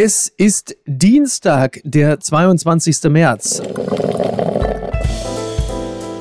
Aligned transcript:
Es 0.00 0.32
ist 0.36 0.76
Dienstag, 0.86 1.80
der 1.82 2.20
22. 2.20 3.10
März. 3.10 3.60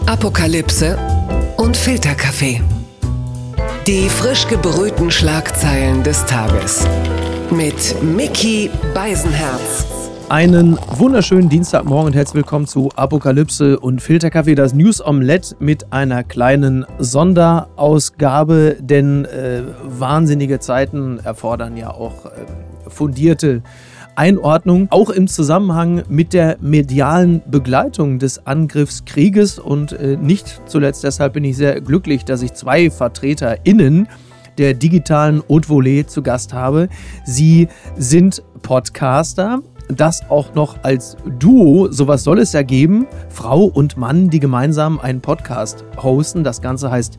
Apokalypse 0.07 0.97
und 1.57 1.77
Filterkaffee. 1.77 2.59
Die 3.85 4.09
frisch 4.09 4.47
gebrühten 4.47 5.11
Schlagzeilen 5.11 6.01
des 6.01 6.25
Tages. 6.25 6.87
Mit 7.51 8.01
Mickey 8.01 8.71
Beisenherz. 8.95 9.85
Einen 10.27 10.79
wunderschönen 10.95 11.47
Dienstagmorgen 11.47 12.07
und 12.07 12.15
herzlich 12.15 12.37
willkommen 12.37 12.65
zu 12.65 12.89
Apokalypse 12.95 13.79
und 13.79 14.01
Filterkaffee, 14.01 14.55
das 14.55 14.73
News 14.73 15.05
Omelette 15.05 15.55
mit 15.59 15.93
einer 15.93 16.23
kleinen 16.23 16.87
Sonderausgabe, 16.97 18.77
denn 18.79 19.25
äh, 19.25 19.61
wahnsinnige 19.83 20.59
Zeiten 20.59 21.19
erfordern 21.19 21.77
ja 21.77 21.91
auch 21.91 22.25
äh, 22.25 22.29
fundierte 22.89 23.61
Einordnung, 24.15 24.87
auch 24.89 25.11
im 25.11 25.27
Zusammenhang 25.27 26.03
mit 26.09 26.33
der 26.33 26.57
medialen 26.59 27.41
Begleitung 27.49 28.17
des 28.17 28.47
Angriffskrieges. 28.47 29.59
Und 29.59 29.91
äh, 29.91 30.17
nicht 30.17 30.61
zuletzt 30.65 31.03
deshalb 31.03 31.33
bin 31.33 31.43
ich 31.43 31.55
sehr 31.55 31.79
glücklich, 31.81 32.25
dass 32.25 32.41
ich 32.41 32.53
zwei 32.53 32.89
VertreterInnen 32.89 34.07
der 34.57 34.73
digitalen 34.73 35.43
Haute 35.47 35.69
Volée 35.69 36.07
zu 36.07 36.23
Gast 36.23 36.51
habe. 36.53 36.89
Sie 37.25 37.67
sind 37.95 38.41
Podcaster, 38.63 39.61
das 39.87 40.29
auch 40.29 40.55
noch 40.55 40.83
als 40.83 41.15
Duo. 41.39 41.91
Sowas 41.91 42.23
soll 42.23 42.39
es 42.39 42.53
ja 42.53 42.63
geben. 42.63 43.07
Frau 43.29 43.65
und 43.65 43.97
Mann, 43.97 44.29
die 44.29 44.39
gemeinsam 44.39 44.99
einen 44.99 45.21
Podcast 45.21 45.85
hosten. 46.01 46.43
Das 46.43 46.61
Ganze 46.61 46.89
heißt 46.89 47.17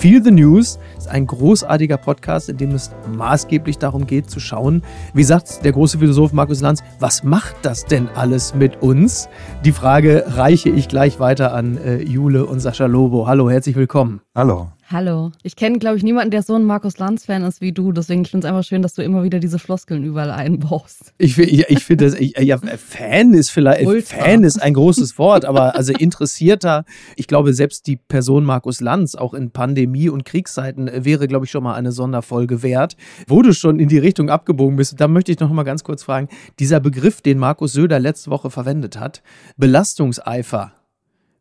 Feel 0.00 0.24
the 0.24 0.30
News 0.30 0.78
ist 0.96 1.08
ein 1.08 1.26
großartiger 1.26 1.98
Podcast, 1.98 2.48
in 2.48 2.56
dem 2.56 2.70
es 2.70 2.90
maßgeblich 3.14 3.76
darum 3.76 4.06
geht 4.06 4.30
zu 4.30 4.40
schauen, 4.40 4.82
wie 5.12 5.24
sagt 5.24 5.62
der 5.62 5.72
große 5.72 5.98
Philosoph 5.98 6.32
Markus 6.32 6.62
Lanz, 6.62 6.82
was 7.00 7.22
macht 7.22 7.56
das 7.60 7.84
denn 7.84 8.08
alles 8.14 8.54
mit 8.54 8.80
uns? 8.80 9.28
Die 9.62 9.72
Frage 9.72 10.24
reiche 10.26 10.70
ich 10.70 10.88
gleich 10.88 11.20
weiter 11.20 11.52
an 11.52 11.76
äh, 11.76 12.00
Jule 12.00 12.46
und 12.46 12.60
Sascha 12.60 12.86
Lobo. 12.86 13.26
Hallo, 13.26 13.50
herzlich 13.50 13.76
willkommen. 13.76 14.22
Hallo. 14.34 14.68
Hallo. 14.92 15.30
Ich 15.44 15.54
kenne, 15.54 15.78
glaube 15.78 15.98
ich, 15.98 16.02
niemanden, 16.02 16.32
der 16.32 16.42
so 16.42 16.56
ein 16.56 16.64
Markus 16.64 16.98
Lanz-Fan 16.98 17.44
ist 17.44 17.60
wie 17.60 17.70
du. 17.70 17.92
Deswegen 17.92 18.24
finde 18.24 18.44
ich 18.44 18.48
es 18.48 18.52
einfach 18.52 18.66
schön, 18.66 18.82
dass 18.82 18.94
du 18.94 19.04
immer 19.04 19.22
wieder 19.22 19.38
diese 19.38 19.60
Floskeln 19.60 20.02
überall 20.02 20.32
einbaust. 20.32 21.14
Ich, 21.16 21.38
ich, 21.38 21.68
ich 21.68 21.84
finde 21.84 22.06
das, 22.06 22.14
ich, 22.14 22.36
ja, 22.36 22.58
Fan 22.58 23.32
ist 23.32 23.50
vielleicht, 23.50 23.86
Ultra. 23.86 24.16
Fan 24.16 24.42
ist 24.42 24.60
ein 24.60 24.74
großes 24.74 25.16
Wort, 25.16 25.44
aber 25.44 25.76
also 25.76 25.92
interessierter, 25.92 26.84
ich 27.14 27.28
glaube, 27.28 27.54
selbst 27.54 27.86
die 27.86 27.98
Person 27.98 28.44
Markus 28.44 28.80
Lanz, 28.80 29.14
auch 29.14 29.32
in 29.32 29.52
Pandemie- 29.52 30.08
und 30.08 30.24
Kriegszeiten, 30.24 30.90
wäre, 30.92 31.28
glaube 31.28 31.44
ich, 31.44 31.52
schon 31.52 31.62
mal 31.62 31.74
eine 31.74 31.92
Sonderfolge 31.92 32.64
wert. 32.64 32.96
Wo 33.28 33.42
du 33.42 33.54
schon 33.54 33.78
in 33.78 33.88
die 33.88 33.98
Richtung 33.98 34.28
abgebogen 34.28 34.74
bist, 34.74 35.00
da 35.00 35.06
möchte 35.06 35.30
ich 35.30 35.38
noch 35.38 35.52
mal 35.52 35.62
ganz 35.62 35.84
kurz 35.84 36.02
fragen, 36.02 36.26
dieser 36.58 36.80
Begriff, 36.80 37.22
den 37.22 37.38
Markus 37.38 37.74
Söder 37.74 38.00
letzte 38.00 38.32
Woche 38.32 38.50
verwendet 38.50 38.98
hat, 38.98 39.22
Belastungseifer, 39.56 40.72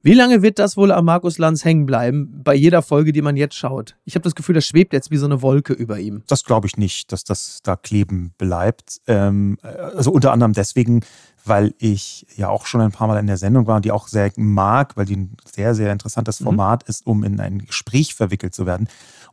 wie 0.02 0.14
lange 0.14 0.42
wird 0.42 0.60
das 0.60 0.78
wohl 0.78 0.94
am 0.94 1.06
Markus 1.06 1.38
Lanz 1.38 1.66
hängen 1.66 1.86
bleiben 1.86 2.42
bei 2.44 2.56
jeder 2.56 2.82
Folge, 2.82 3.12
die 3.12 3.22
man 3.22 3.36
jetzt 3.36 3.56
schaut? 3.56 3.98
Ich 4.06 4.16
habe 4.16 4.24
das 4.24 4.34
Gefühl, 4.34 4.56
das 4.56 4.66
schwebt 4.66 4.94
jetzt 4.94 5.12
wie 5.12 5.18
so 5.18 5.26
eine 5.26 5.42
Wolke 5.42 5.74
über 5.74 6.00
ihm. 6.00 6.24
Das 6.28 6.46
glaube 6.46 6.68
ich 6.68 6.78
nicht, 6.78 7.12
dass 7.12 7.26
das 7.26 7.60
da 7.64 7.76
kleben 7.76 8.34
bleibt. 8.38 9.02
Ähm, 9.08 9.58
also 9.62 10.12
unter 10.12 10.32
anderem 10.32 10.54
deswegen, 10.54 11.02
weil 11.44 11.74
ich 11.80 12.26
ja 12.38 12.48
auch 12.48 12.66
schon 12.66 12.80
ein 12.80 12.94
paar 12.94 13.08
Mal 13.08 13.20
in 13.20 13.28
der 13.28 13.36
Sendung 13.36 13.68
war 13.68 13.76
und 13.76 13.84
die 13.84 13.92
auch 13.92 14.08
sehr 14.08 14.32
mag, 14.38 14.96
weil 14.96 15.06
die 15.06 15.18
ein 15.18 15.38
sehr, 15.44 15.76
sehr 15.76 15.92
interessantes 15.92 16.40
mhm. 16.40 16.46
Format 16.46 16.84
mhm. 16.84 16.90
ist, 16.90 17.06
um 17.06 17.24
in 17.26 17.40
ein 17.42 17.60
Gespräch 17.60 18.16
verwickelt 18.16 18.56
zu 18.56 18.66
werden. 18.66 18.88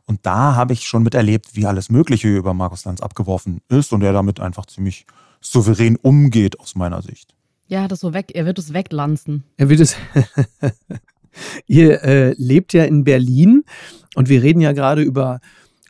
Und 0.05 0.25
da 0.25 0.55
habe 0.55 0.73
ich 0.73 0.83
schon 0.83 1.03
miterlebt, 1.03 1.55
wie 1.55 1.65
alles 1.65 1.89
Mögliche 1.89 2.27
über 2.27 2.53
Markus 2.53 2.83
Lanz 2.83 2.99
abgeworfen 3.01 3.61
ist 3.69 3.93
und 3.93 4.01
er 4.01 4.11
damit 4.11 4.41
einfach 4.41 4.65
ziemlich 4.65 5.05
souverän 5.39 5.95
umgeht 5.95 6.59
aus 6.59 6.75
meiner 6.75 7.01
Sicht. 7.01 7.36
Ja, 7.67 7.85
es 7.91 7.99
so 7.99 8.13
weg, 8.13 8.31
er 8.33 8.45
wird 8.45 8.59
es 8.59 8.73
weglanzen. 8.73 9.43
Er 9.57 9.69
wird 9.69 9.81
es. 9.81 9.95
Ihr 11.67 12.01
äh, 12.03 12.33
lebt 12.37 12.73
ja 12.73 12.85
in 12.85 13.03
Berlin 13.03 13.63
und 14.15 14.29
wir 14.29 14.41
reden 14.41 14.61
ja 14.61 14.71
gerade 14.71 15.01
über 15.01 15.39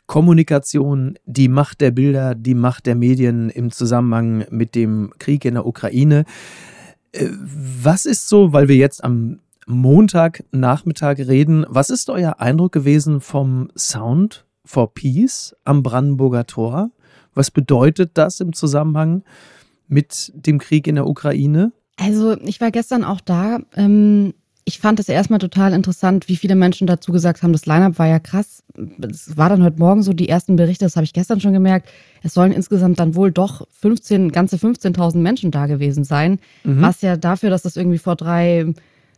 Kommunikation, 0.06 1.18
die 1.24 1.48
Macht 1.48 1.80
der 1.80 1.90
Bilder, 1.92 2.34
die 2.34 2.54
Macht 2.54 2.86
der 2.86 2.94
Medien 2.94 3.48
im 3.48 3.70
Zusammenhang 3.70 4.46
mit 4.50 4.74
dem 4.74 5.12
Krieg 5.18 5.44
in 5.44 5.54
der 5.54 5.66
Ukraine. 5.66 6.24
Äh, 7.12 7.28
was 7.30 8.06
ist 8.06 8.28
so, 8.28 8.52
weil 8.52 8.68
wir 8.68 8.76
jetzt 8.76 9.04
am 9.04 9.38
Montagnachmittag 9.66 11.18
reden, 11.18 11.64
was 11.68 11.90
ist 11.90 12.10
euer 12.10 12.40
Eindruck 12.40 12.72
gewesen 12.72 13.20
vom 13.20 13.70
Sound 13.76 14.46
for 14.64 14.94
Peace 14.94 15.54
am 15.64 15.82
Brandenburger 15.82 16.46
Tor? 16.46 16.90
Was 17.34 17.50
bedeutet 17.50 18.12
das 18.14 18.40
im 18.40 18.52
Zusammenhang 18.52 19.22
mit 19.88 20.32
dem 20.34 20.58
Krieg 20.58 20.86
in 20.86 20.94
der 20.94 21.06
Ukraine? 21.06 21.72
Also 21.96 22.40
ich 22.42 22.60
war 22.60 22.70
gestern 22.70 23.04
auch 23.04 23.20
da. 23.20 23.58
Ähm, 23.74 24.34
ich 24.68 24.80
fand 24.80 25.00
es 25.00 25.08
erstmal 25.08 25.38
total 25.38 25.72
interessant, 25.72 26.28
wie 26.28 26.36
viele 26.36 26.54
Menschen 26.54 26.86
dazu 26.86 27.10
gesagt 27.10 27.42
haben, 27.42 27.54
das 27.54 27.64
Line-up 27.64 27.98
war 27.98 28.06
ja 28.06 28.18
krass. 28.18 28.62
Es 29.00 29.34
war 29.34 29.48
dann 29.48 29.62
heute 29.62 29.78
Morgen 29.78 30.02
so 30.02 30.12
die 30.12 30.28
ersten 30.28 30.56
Berichte, 30.56 30.84
das 30.84 30.94
habe 30.94 31.04
ich 31.04 31.14
gestern 31.14 31.40
schon 31.40 31.54
gemerkt. 31.54 31.88
Es 32.22 32.34
sollen 32.34 32.52
insgesamt 32.52 33.00
dann 33.00 33.14
wohl 33.14 33.32
doch 33.32 33.66
15, 33.80 34.30
ganze 34.30 34.56
15.000 34.56 35.16
Menschen 35.16 35.50
da 35.50 35.66
gewesen 35.66 36.04
sein. 36.04 36.38
Mhm. 36.64 36.82
Was 36.82 37.00
ja 37.00 37.16
dafür, 37.16 37.48
dass 37.48 37.62
das 37.62 37.78
irgendwie 37.78 37.96
vor 37.96 38.14
drei, 38.14 38.66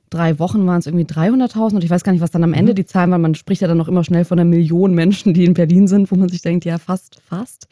drei 0.08 0.38
Wochen 0.38 0.64
waren 0.68 0.78
es 0.78 0.86
irgendwie 0.86 1.04
300.000 1.04 1.74
und 1.74 1.84
ich 1.84 1.90
weiß 1.90 2.04
gar 2.04 2.12
nicht, 2.12 2.22
was 2.22 2.30
dann 2.30 2.44
am 2.44 2.54
Ende 2.54 2.70
mhm. 2.72 2.76
die 2.76 2.86
Zahlen 2.86 3.10
waren. 3.10 3.20
Man 3.20 3.34
spricht 3.34 3.60
ja 3.60 3.66
dann 3.66 3.78
noch 3.78 3.88
immer 3.88 4.04
schnell 4.04 4.24
von 4.24 4.38
einer 4.38 4.48
Million 4.48 4.94
Menschen, 4.94 5.34
die 5.34 5.46
in 5.46 5.54
Berlin 5.54 5.88
sind, 5.88 6.12
wo 6.12 6.14
man 6.14 6.28
sich 6.28 6.42
denkt, 6.42 6.64
ja, 6.64 6.78
fast, 6.78 7.20
fast. 7.28 7.66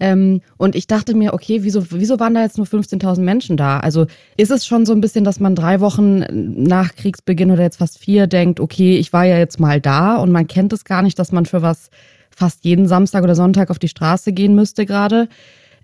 Ähm, 0.00 0.42
und 0.56 0.76
ich 0.76 0.86
dachte 0.86 1.14
mir, 1.14 1.34
okay, 1.34 1.62
wieso, 1.62 1.90
wieso 1.90 2.20
waren 2.20 2.34
da 2.34 2.42
jetzt 2.42 2.56
nur 2.56 2.66
15.000 2.66 3.20
Menschen 3.20 3.56
da? 3.56 3.80
Also 3.80 4.06
ist 4.36 4.50
es 4.50 4.66
schon 4.66 4.86
so 4.86 4.92
ein 4.92 5.00
bisschen, 5.00 5.24
dass 5.24 5.40
man 5.40 5.54
drei 5.54 5.80
Wochen 5.80 6.24
nach 6.30 6.94
Kriegsbeginn 6.94 7.50
oder 7.50 7.62
jetzt 7.62 7.78
fast 7.78 7.98
vier 7.98 8.26
denkt, 8.26 8.60
okay, 8.60 8.96
ich 8.96 9.12
war 9.12 9.24
ja 9.24 9.38
jetzt 9.38 9.58
mal 9.58 9.80
da 9.80 10.16
und 10.16 10.30
man 10.30 10.46
kennt 10.46 10.72
es 10.72 10.84
gar 10.84 11.02
nicht, 11.02 11.18
dass 11.18 11.32
man 11.32 11.46
für 11.46 11.62
was 11.62 11.90
fast 12.30 12.64
jeden 12.64 12.86
Samstag 12.86 13.24
oder 13.24 13.34
Sonntag 13.34 13.70
auf 13.70 13.80
die 13.80 13.88
Straße 13.88 14.32
gehen 14.32 14.54
müsste 14.54 14.86
gerade. 14.86 15.28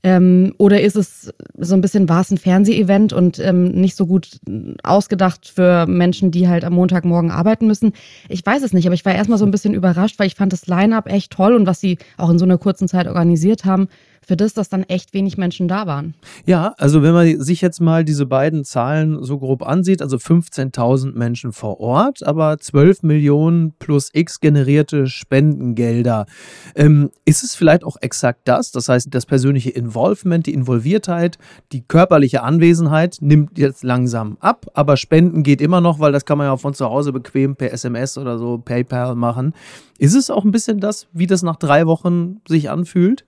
Ähm, 0.04 0.54
oder 0.58 0.82
ist 0.82 0.96
es 0.96 1.32
so 1.56 1.74
ein 1.74 1.80
bisschen, 1.80 2.10
war 2.10 2.20
es 2.20 2.30
ein 2.30 2.36
Fernsehevent 2.36 3.14
und 3.14 3.38
ähm, 3.38 3.72
nicht 3.72 3.96
so 3.96 4.06
gut 4.06 4.38
ausgedacht 4.82 5.50
für 5.54 5.86
Menschen, 5.86 6.30
die 6.30 6.46
halt 6.46 6.62
am 6.62 6.74
Montagmorgen 6.74 7.30
arbeiten 7.30 7.66
müssen? 7.66 7.94
Ich 8.28 8.44
weiß 8.44 8.62
es 8.62 8.74
nicht, 8.74 8.84
aber 8.84 8.94
ich 8.94 9.06
war 9.06 9.14
erstmal 9.14 9.38
so 9.38 9.46
ein 9.46 9.50
bisschen 9.50 9.72
überrascht, 9.72 10.18
weil 10.18 10.26
ich 10.26 10.34
fand 10.34 10.52
das 10.52 10.66
Line-up 10.66 11.10
echt 11.10 11.32
toll 11.32 11.54
und 11.54 11.66
was 11.66 11.80
sie 11.80 11.96
auch 12.18 12.28
in 12.28 12.38
so 12.38 12.44
einer 12.44 12.58
kurzen 12.58 12.86
Zeit 12.86 13.06
organisiert 13.06 13.64
haben, 13.64 13.88
für 14.26 14.36
das, 14.36 14.54
dass 14.54 14.68
dann 14.68 14.82
echt 14.84 15.14
wenig 15.14 15.38
Menschen 15.38 15.68
da 15.68 15.86
waren. 15.86 16.14
Ja, 16.46 16.74
also 16.78 17.02
wenn 17.02 17.12
man 17.12 17.40
sich 17.40 17.60
jetzt 17.60 17.80
mal 17.80 18.04
diese 18.04 18.26
beiden 18.26 18.64
Zahlen 18.64 19.22
so 19.22 19.38
grob 19.38 19.62
ansieht, 19.62 20.02
also 20.02 20.16
15.000 20.16 21.12
Menschen 21.12 21.52
vor 21.52 21.80
Ort, 21.80 22.22
aber 22.26 22.58
12 22.58 23.02
Millionen 23.02 23.72
plus 23.78 24.10
x 24.12 24.40
generierte 24.40 25.06
Spendengelder. 25.06 26.26
Ähm, 26.74 27.10
ist 27.24 27.44
es 27.44 27.54
vielleicht 27.54 27.84
auch 27.84 27.96
exakt 28.00 28.42
das? 28.44 28.72
Das 28.72 28.88
heißt, 28.88 29.08
das 29.10 29.26
persönliche 29.26 29.70
Involvement, 29.70 30.46
die 30.46 30.54
Involviertheit, 30.54 31.38
die 31.72 31.82
körperliche 31.82 32.42
Anwesenheit 32.42 33.18
nimmt 33.20 33.58
jetzt 33.58 33.84
langsam 33.84 34.36
ab, 34.40 34.66
aber 34.74 34.96
Spenden 34.96 35.42
geht 35.42 35.60
immer 35.60 35.80
noch, 35.80 36.00
weil 36.00 36.12
das 36.12 36.24
kann 36.24 36.38
man 36.38 36.46
ja 36.46 36.56
von 36.56 36.74
zu 36.74 36.86
Hause 36.86 37.12
bequem 37.12 37.56
per 37.56 37.72
SMS 37.72 38.18
oder 38.18 38.38
so 38.38 38.58
PayPal 38.58 39.14
machen. 39.14 39.54
Ist 39.98 40.14
es 40.14 40.30
auch 40.30 40.44
ein 40.44 40.50
bisschen 40.50 40.80
das, 40.80 41.06
wie 41.12 41.26
das 41.26 41.42
nach 41.42 41.56
drei 41.56 41.86
Wochen 41.86 42.40
sich 42.48 42.70
anfühlt? 42.70 43.24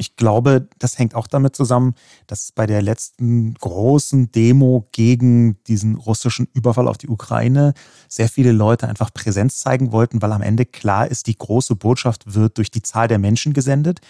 Ich 0.00 0.16
glaube, 0.16 0.66
das 0.78 0.98
hängt 0.98 1.14
auch 1.14 1.26
damit 1.26 1.54
zusammen, 1.54 1.94
dass 2.26 2.52
bei 2.52 2.66
der 2.66 2.80
letzten 2.80 3.52
großen 3.52 4.32
Demo 4.32 4.88
gegen 4.92 5.62
diesen 5.64 5.96
russischen 5.96 6.48
Überfall 6.54 6.88
auf 6.88 6.96
die 6.96 7.08
Ukraine 7.08 7.74
sehr 8.08 8.30
viele 8.30 8.52
Leute 8.52 8.88
einfach 8.88 9.12
Präsenz 9.12 9.60
zeigen 9.60 9.92
wollten, 9.92 10.22
weil 10.22 10.32
am 10.32 10.40
Ende 10.40 10.64
klar 10.64 11.06
ist, 11.06 11.26
die 11.26 11.36
große 11.36 11.76
Botschaft 11.76 12.34
wird 12.34 12.56
durch 12.56 12.70
die 12.70 12.80
Zahl 12.80 13.08
der 13.08 13.18
Menschen 13.18 13.52
gesendet. 13.52 14.00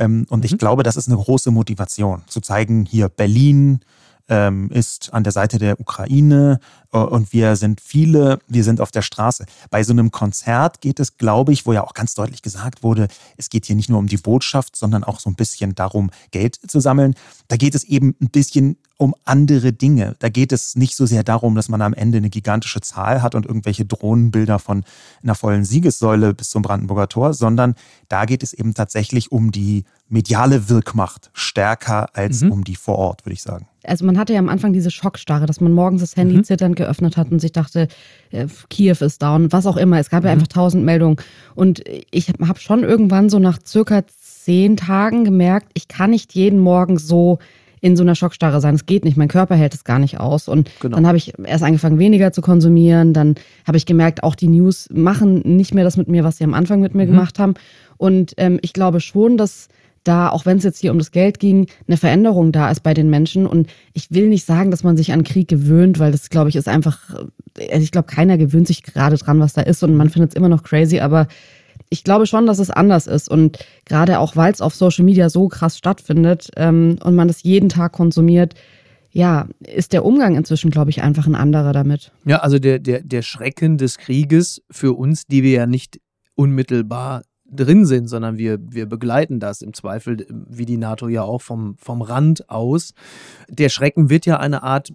Ähm, 0.00 0.26
und 0.28 0.44
ich 0.44 0.50
mhm. 0.50 0.58
glaube, 0.58 0.82
das 0.82 0.96
ist 0.96 1.06
eine 1.06 1.16
große 1.16 1.52
Motivation, 1.52 2.22
zu 2.26 2.40
zeigen, 2.40 2.84
hier 2.84 3.08
Berlin, 3.08 3.78
ähm, 4.28 4.70
ist 4.70 5.12
an 5.12 5.24
der 5.24 5.32
Seite 5.32 5.58
der 5.58 5.80
Ukraine 5.80 6.60
äh, 6.92 6.98
und 6.98 7.32
wir 7.32 7.56
sind 7.56 7.80
viele, 7.80 8.38
wir 8.46 8.64
sind 8.64 8.80
auf 8.80 8.90
der 8.90 9.02
Straße. 9.02 9.46
Bei 9.70 9.82
so 9.82 9.92
einem 9.92 10.10
Konzert 10.10 10.80
geht 10.80 11.00
es, 11.00 11.16
glaube 11.16 11.52
ich, 11.52 11.66
wo 11.66 11.72
ja 11.72 11.82
auch 11.82 11.94
ganz 11.94 12.14
deutlich 12.14 12.42
gesagt 12.42 12.82
wurde, 12.82 13.08
es 13.36 13.50
geht 13.50 13.66
hier 13.66 13.76
nicht 13.76 13.88
nur 13.88 13.98
um 13.98 14.06
die 14.06 14.16
Botschaft, 14.16 14.76
sondern 14.76 15.04
auch 15.04 15.20
so 15.20 15.30
ein 15.30 15.34
bisschen 15.34 15.74
darum, 15.74 16.10
Geld 16.30 16.58
zu 16.70 16.80
sammeln. 16.80 17.14
Da 17.48 17.56
geht 17.56 17.74
es 17.74 17.84
eben 17.84 18.14
ein 18.20 18.30
bisschen 18.30 18.76
um 18.98 19.14
andere 19.24 19.72
Dinge. 19.72 20.16
Da 20.18 20.28
geht 20.28 20.52
es 20.52 20.74
nicht 20.74 20.96
so 20.96 21.06
sehr 21.06 21.22
darum, 21.22 21.54
dass 21.54 21.68
man 21.68 21.80
am 21.80 21.94
Ende 21.94 22.18
eine 22.18 22.30
gigantische 22.30 22.80
Zahl 22.80 23.22
hat 23.22 23.36
und 23.36 23.46
irgendwelche 23.46 23.86
Drohnenbilder 23.86 24.58
von 24.58 24.84
einer 25.22 25.36
vollen 25.36 25.64
Siegessäule 25.64 26.34
bis 26.34 26.50
zum 26.50 26.62
Brandenburger 26.62 27.08
Tor, 27.08 27.32
sondern 27.32 27.76
da 28.08 28.24
geht 28.24 28.42
es 28.42 28.52
eben 28.52 28.74
tatsächlich 28.74 29.30
um 29.30 29.52
die 29.52 29.84
mediale 30.08 30.68
Wirkmacht 30.68 31.30
stärker 31.32 32.08
als 32.16 32.42
mhm. 32.42 32.50
um 32.52 32.64
die 32.64 32.74
vor 32.74 32.96
Ort, 32.96 33.24
würde 33.24 33.34
ich 33.34 33.42
sagen. 33.42 33.68
Also 33.84 34.04
man 34.04 34.18
hatte 34.18 34.32
ja 34.32 34.40
am 34.40 34.48
Anfang 34.48 34.72
diese 34.72 34.90
Schockstarre, 34.90 35.46
dass 35.46 35.60
man 35.60 35.72
morgens 35.72 36.00
das 36.00 36.16
Handy 36.16 36.36
mhm. 36.36 36.44
zitternd 36.44 36.74
geöffnet 36.74 37.16
hat 37.16 37.30
und 37.30 37.38
sich 37.38 37.52
dachte, 37.52 37.86
äh, 38.32 38.48
Kiew 38.68 38.96
ist 39.00 39.22
down, 39.22 39.52
was 39.52 39.64
auch 39.66 39.76
immer. 39.76 40.00
Es 40.00 40.10
gab 40.10 40.22
mhm. 40.22 40.26
ja 40.26 40.32
einfach 40.32 40.48
tausend 40.48 40.84
Meldungen. 40.84 41.18
Und 41.54 41.84
ich 42.10 42.28
habe 42.28 42.58
schon 42.58 42.82
irgendwann 42.82 43.30
so 43.30 43.38
nach 43.38 43.58
circa 43.64 44.02
zehn 44.20 44.76
Tagen 44.76 45.24
gemerkt, 45.24 45.70
ich 45.74 45.86
kann 45.86 46.10
nicht 46.10 46.34
jeden 46.34 46.58
Morgen 46.58 46.98
so 46.98 47.38
in 47.80 47.96
so 47.96 48.02
einer 48.02 48.14
Schockstarre 48.14 48.60
sein. 48.60 48.74
Es 48.74 48.86
geht 48.86 49.04
nicht, 49.04 49.16
mein 49.16 49.28
Körper 49.28 49.56
hält 49.56 49.74
es 49.74 49.84
gar 49.84 49.98
nicht 49.98 50.20
aus. 50.20 50.48
Und 50.48 50.70
genau. 50.80 50.96
dann 50.96 51.06
habe 51.06 51.16
ich 51.16 51.32
erst 51.44 51.64
angefangen, 51.64 51.98
weniger 51.98 52.32
zu 52.32 52.40
konsumieren. 52.40 53.12
Dann 53.12 53.34
habe 53.66 53.76
ich 53.76 53.86
gemerkt, 53.86 54.22
auch 54.22 54.34
die 54.34 54.48
News 54.48 54.88
machen 54.92 55.42
nicht 55.44 55.74
mehr 55.74 55.84
das 55.84 55.96
mit 55.96 56.08
mir, 56.08 56.24
was 56.24 56.38
sie 56.38 56.44
am 56.44 56.54
Anfang 56.54 56.80
mit 56.80 56.94
mir 56.94 57.04
mhm. 57.04 57.10
gemacht 57.10 57.38
haben. 57.38 57.54
Und 57.96 58.34
ähm, 58.36 58.58
ich 58.62 58.72
glaube 58.72 59.00
schon, 59.00 59.36
dass 59.36 59.68
da, 60.04 60.30
auch 60.30 60.46
wenn 60.46 60.58
es 60.58 60.64
jetzt 60.64 60.80
hier 60.80 60.90
um 60.90 60.98
das 60.98 61.10
Geld 61.10 61.38
ging, 61.38 61.66
eine 61.86 61.96
Veränderung 61.96 62.50
da 62.52 62.70
ist 62.70 62.82
bei 62.82 62.94
den 62.94 63.10
Menschen. 63.10 63.46
Und 63.46 63.68
ich 63.92 64.10
will 64.10 64.28
nicht 64.28 64.46
sagen, 64.46 64.70
dass 64.70 64.82
man 64.82 64.96
sich 64.96 65.12
an 65.12 65.24
Krieg 65.24 65.48
gewöhnt, 65.48 65.98
weil 65.98 66.12
das, 66.12 66.30
glaube 66.30 66.48
ich, 66.48 66.56
ist 66.56 66.68
einfach, 66.68 66.98
also 67.14 67.82
ich 67.82 67.90
glaube, 67.90 68.06
keiner 68.06 68.38
gewöhnt 68.38 68.66
sich 68.66 68.82
gerade 68.82 69.16
dran, 69.16 69.40
was 69.40 69.52
da 69.52 69.60
ist 69.62 69.82
und 69.82 69.96
man 69.96 70.08
findet 70.08 70.30
es 70.30 70.36
immer 70.36 70.48
noch 70.48 70.62
crazy, 70.62 71.00
aber 71.00 71.28
ich 71.90 72.04
glaube 72.04 72.26
schon, 72.26 72.46
dass 72.46 72.58
es 72.58 72.70
anders 72.70 73.06
ist. 73.06 73.28
Und 73.28 73.58
gerade 73.84 74.18
auch, 74.18 74.36
weil 74.36 74.52
es 74.52 74.60
auf 74.60 74.74
Social 74.74 75.04
Media 75.04 75.30
so 75.30 75.48
krass 75.48 75.78
stattfindet 75.78 76.50
ähm, 76.56 76.98
und 77.02 77.14
man 77.14 77.28
es 77.28 77.42
jeden 77.42 77.68
Tag 77.68 77.92
konsumiert, 77.92 78.54
ja, 79.10 79.48
ist 79.60 79.92
der 79.92 80.04
Umgang 80.04 80.36
inzwischen, 80.36 80.70
glaube 80.70 80.90
ich, 80.90 81.02
einfach 81.02 81.26
ein 81.26 81.34
anderer 81.34 81.72
damit. 81.72 82.12
Ja, 82.24 82.38
also 82.38 82.58
der, 82.58 82.78
der, 82.78 83.02
der 83.02 83.22
Schrecken 83.22 83.78
des 83.78 83.98
Krieges 83.98 84.62
für 84.70 84.92
uns, 84.92 85.26
die 85.26 85.42
wir 85.42 85.52
ja 85.52 85.66
nicht 85.66 85.98
unmittelbar 86.34 87.22
drin 87.50 87.86
sind, 87.86 88.08
sondern 88.08 88.36
wir, 88.36 88.58
wir 88.60 88.86
begleiten 88.86 89.40
das 89.40 89.62
im 89.62 89.72
Zweifel, 89.72 90.26
wie 90.28 90.66
die 90.66 90.76
NATO 90.76 91.08
ja 91.08 91.22
auch 91.22 91.40
vom, 91.40 91.76
vom 91.78 92.02
Rand 92.02 92.50
aus. 92.50 92.92
Der 93.48 93.70
Schrecken 93.70 94.10
wird 94.10 94.26
ja 94.26 94.38
eine 94.38 94.62
Art 94.62 94.92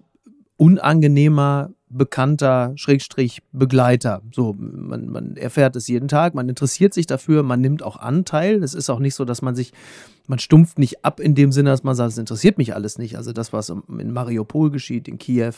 unangenehmer 0.58 1.72
bekannter 1.94 2.74
Schrägstrich 2.76 3.42
Begleiter. 3.52 4.22
So, 4.34 4.56
man, 4.58 5.10
man 5.10 5.38
erfährt 5.38 5.76
es 5.76 5.88
jeden 5.88 6.08
Tag, 6.08 6.34
man 6.34 6.50
interessiert 6.50 6.94
sich 6.94 7.08
dafür, 7.08 7.44
man 7.44 7.62
nimmt 7.62 7.84
auch 7.84 7.98
Anteil. 7.98 8.64
Es 8.64 8.74
ist 8.74 8.90
auch 8.90 9.00
nicht 9.00 9.16
so, 9.16 9.26
dass 9.26 9.42
man 9.42 9.56
sich 9.56 9.74
man 10.28 10.40
stumpft 10.40 10.80
nicht 10.80 11.04
ab 11.04 11.20
in 11.20 11.36
dem 11.36 11.52
Sinne, 11.52 11.72
dass 11.72 11.84
man 11.84 11.96
sagt, 11.96 12.12
es 12.12 12.18
interessiert 12.18 12.58
mich 12.58 12.74
alles 12.74 12.98
nicht. 12.98 13.18
Also 13.18 13.34
das, 13.34 13.52
was 13.52 13.70
in 13.70 14.14
Mariupol 14.14 14.72
geschieht, 14.72 15.08
in 15.08 15.18
Kiew. 15.18 15.54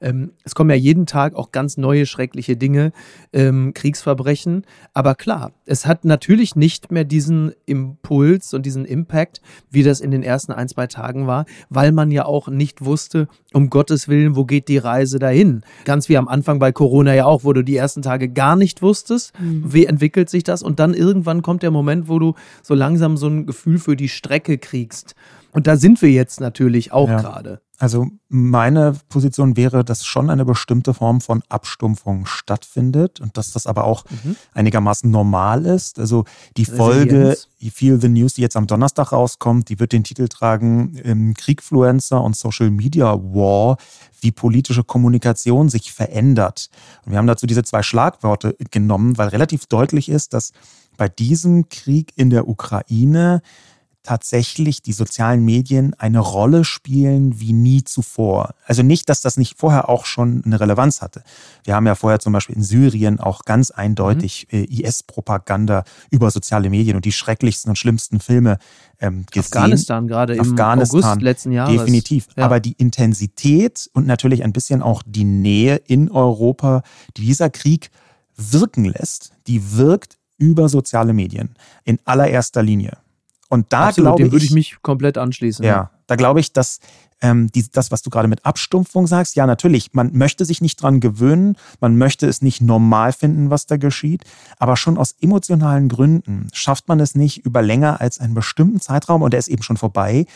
Ähm, 0.00 0.32
es 0.42 0.56
kommen 0.56 0.70
ja 0.70 0.76
jeden 0.76 1.06
Tag 1.06 1.34
auch 1.34 1.52
ganz 1.52 1.76
neue 1.76 2.04
schreckliche 2.04 2.56
Dinge, 2.56 2.92
ähm, 3.32 3.72
Kriegsverbrechen. 3.74 4.64
Aber 4.92 5.14
klar, 5.14 5.52
es 5.66 5.86
hat 5.86 6.04
natürlich 6.04 6.56
nicht 6.56 6.90
mehr 6.90 7.04
diesen 7.04 7.52
Impuls 7.64 8.54
und 8.54 8.66
diesen 8.66 8.84
Impact, 8.84 9.40
wie 9.70 9.84
das 9.84 10.00
in 10.00 10.10
den 10.10 10.24
ersten 10.24 10.50
ein, 10.50 10.68
zwei 10.68 10.88
Tagen 10.88 11.28
war, 11.28 11.46
weil 11.68 11.92
man 11.92 12.10
ja 12.10 12.24
auch 12.24 12.48
nicht 12.48 12.84
wusste, 12.84 13.28
um 13.52 13.70
Gottes 13.70 14.08
Willen, 14.08 14.34
wo 14.34 14.44
geht 14.44 14.66
die 14.68 14.78
Reise 14.78 15.20
dahin? 15.20 15.62
Ganz 15.84 16.08
wie 16.08 16.16
am 16.16 16.26
Anfang 16.26 16.58
bei 16.58 16.72
Corona 16.72 17.14
ja 17.14 17.26
auch, 17.26 17.44
wo 17.44 17.52
du 17.52 17.62
die 17.62 17.76
ersten 17.76 18.02
Tage 18.02 18.28
gar 18.28 18.56
nicht 18.56 18.82
wusstest, 18.82 19.32
mhm. 19.38 19.72
wie 19.72 19.86
entwickelt 19.86 20.28
sich 20.28 20.42
das? 20.42 20.64
Und 20.64 20.80
dann 20.80 20.92
irgendwann 20.92 21.42
kommt 21.42 21.62
der 21.62 21.70
Moment, 21.70 22.08
wo 22.08 22.18
du 22.18 22.34
so 22.62 22.74
langsam 22.74 23.16
so 23.16 23.28
ein 23.28 23.46
Gefühl 23.46 23.78
für 23.78 23.94
die 23.96 24.07
die 24.08 24.14
Strecke 24.14 24.56
kriegst. 24.58 25.14
Und 25.52 25.66
da 25.66 25.76
sind 25.76 26.00
wir 26.02 26.10
jetzt 26.10 26.40
natürlich 26.40 26.92
auch 26.92 27.08
ja. 27.08 27.20
gerade. 27.20 27.60
Also 27.80 28.08
meine 28.28 28.96
Position 29.08 29.56
wäre, 29.56 29.84
dass 29.84 30.04
schon 30.04 30.30
eine 30.30 30.44
bestimmte 30.44 30.94
Form 30.94 31.20
von 31.20 31.42
Abstumpfung 31.48 32.26
stattfindet 32.26 33.20
und 33.20 33.36
dass 33.36 33.52
das 33.52 33.68
aber 33.68 33.84
auch 33.84 34.04
mhm. 34.10 34.36
einigermaßen 34.52 35.08
normal 35.08 35.64
ist. 35.64 36.00
Also 36.00 36.24
die 36.56 36.64
Folge 36.64 37.36
Feel 37.72 38.00
the 38.00 38.08
News, 38.08 38.34
die 38.34 38.42
jetzt 38.42 38.56
am 38.56 38.66
Donnerstag 38.66 39.12
rauskommt, 39.12 39.68
die 39.68 39.78
wird 39.78 39.92
den 39.92 40.02
Titel 40.02 40.26
tragen 40.26 41.00
ähm, 41.04 41.34
Kriegfluencer 41.34 42.20
und 42.20 42.36
Social 42.36 42.70
Media 42.70 43.14
War, 43.14 43.76
wie 44.20 44.32
politische 44.32 44.82
Kommunikation 44.82 45.68
sich 45.68 45.92
verändert. 45.92 46.70
Und 47.04 47.12
wir 47.12 47.18
haben 47.18 47.28
dazu 47.28 47.46
diese 47.46 47.62
zwei 47.62 47.84
Schlagworte 47.84 48.56
genommen, 48.72 49.18
weil 49.18 49.28
relativ 49.28 49.66
deutlich 49.66 50.08
ist, 50.08 50.34
dass 50.34 50.52
bei 50.96 51.08
diesem 51.08 51.68
Krieg 51.68 52.12
in 52.16 52.30
der 52.30 52.48
Ukraine 52.48 53.40
tatsächlich 54.08 54.80
die 54.80 54.94
sozialen 54.94 55.44
Medien 55.44 55.92
eine 55.98 56.20
Rolle 56.20 56.64
spielen 56.64 57.40
wie 57.40 57.52
nie 57.52 57.84
zuvor. 57.84 58.54
Also 58.64 58.82
nicht, 58.82 59.10
dass 59.10 59.20
das 59.20 59.36
nicht 59.36 59.58
vorher 59.58 59.90
auch 59.90 60.06
schon 60.06 60.42
eine 60.46 60.58
Relevanz 60.58 61.02
hatte. 61.02 61.22
Wir 61.62 61.74
haben 61.74 61.86
ja 61.86 61.94
vorher 61.94 62.18
zum 62.18 62.32
Beispiel 62.32 62.56
in 62.56 62.62
Syrien 62.62 63.20
auch 63.20 63.44
ganz 63.44 63.70
eindeutig 63.70 64.48
mhm. 64.50 64.60
Äh, 64.60 64.64
IS-Propaganda 64.64 65.84
über 66.10 66.30
soziale 66.30 66.70
Medien 66.70 66.96
und 66.96 67.04
die 67.04 67.12
schrecklichsten 67.12 67.68
und 67.68 67.76
schlimmsten 67.76 68.18
Filme 68.18 68.56
ähm, 68.98 69.26
gesehen. 69.30 69.44
Afghanistan 69.44 70.08
gerade 70.08 70.36
im 70.36 70.40
Afghanistan, 70.40 71.04
August 71.04 71.20
letzten 71.20 71.52
Jahres. 71.52 71.76
Definitiv. 71.76 72.28
Ja. 72.34 72.46
Aber 72.46 72.60
die 72.60 72.72
Intensität 72.72 73.90
und 73.92 74.06
natürlich 74.06 74.42
ein 74.42 74.54
bisschen 74.54 74.80
auch 74.80 75.02
die 75.04 75.24
Nähe 75.24 75.76
in 75.76 76.10
Europa, 76.10 76.80
die 77.18 77.26
dieser 77.26 77.50
Krieg 77.50 77.90
wirken 78.38 78.86
lässt, 78.86 79.32
die 79.46 79.76
wirkt 79.76 80.16
über 80.38 80.70
soziale 80.70 81.12
Medien 81.12 81.56
in 81.84 81.98
allererster 82.06 82.62
Linie. 82.62 82.96
Und 83.48 83.72
da 83.72 83.88
Absolut, 83.88 84.16
glaube 84.16 84.26
ich. 84.26 84.32
würde 84.32 84.44
ich 84.44 84.52
mich 84.52 84.76
komplett 84.82 85.18
anschließen. 85.18 85.64
Ja, 85.64 85.90
da 86.06 86.16
glaube 86.16 86.40
ich, 86.40 86.52
dass 86.52 86.80
ähm, 87.20 87.50
die, 87.50 87.68
das, 87.70 87.90
was 87.90 88.02
du 88.02 88.10
gerade 88.10 88.28
mit 88.28 88.44
Abstumpfung 88.44 89.06
sagst, 89.06 89.36
ja, 89.36 89.46
natürlich, 89.46 89.92
man 89.92 90.12
möchte 90.12 90.44
sich 90.44 90.60
nicht 90.60 90.80
dran 90.80 91.00
gewöhnen, 91.00 91.56
man 91.80 91.96
möchte 91.96 92.26
es 92.26 92.42
nicht 92.42 92.60
normal 92.60 93.12
finden, 93.12 93.50
was 93.50 93.66
da 93.66 93.76
geschieht, 93.76 94.24
aber 94.58 94.76
schon 94.76 94.98
aus 94.98 95.16
emotionalen 95.20 95.88
Gründen 95.88 96.48
schafft 96.52 96.88
man 96.88 97.00
es 97.00 97.14
nicht 97.14 97.44
über 97.44 97.62
länger 97.62 98.00
als 98.00 98.20
einen 98.20 98.34
bestimmten 98.34 98.80
Zeitraum, 98.80 99.22
und 99.22 99.32
der 99.32 99.40
ist 99.40 99.48
eben 99.48 99.62
schon 99.62 99.76
vorbei, 99.76 100.26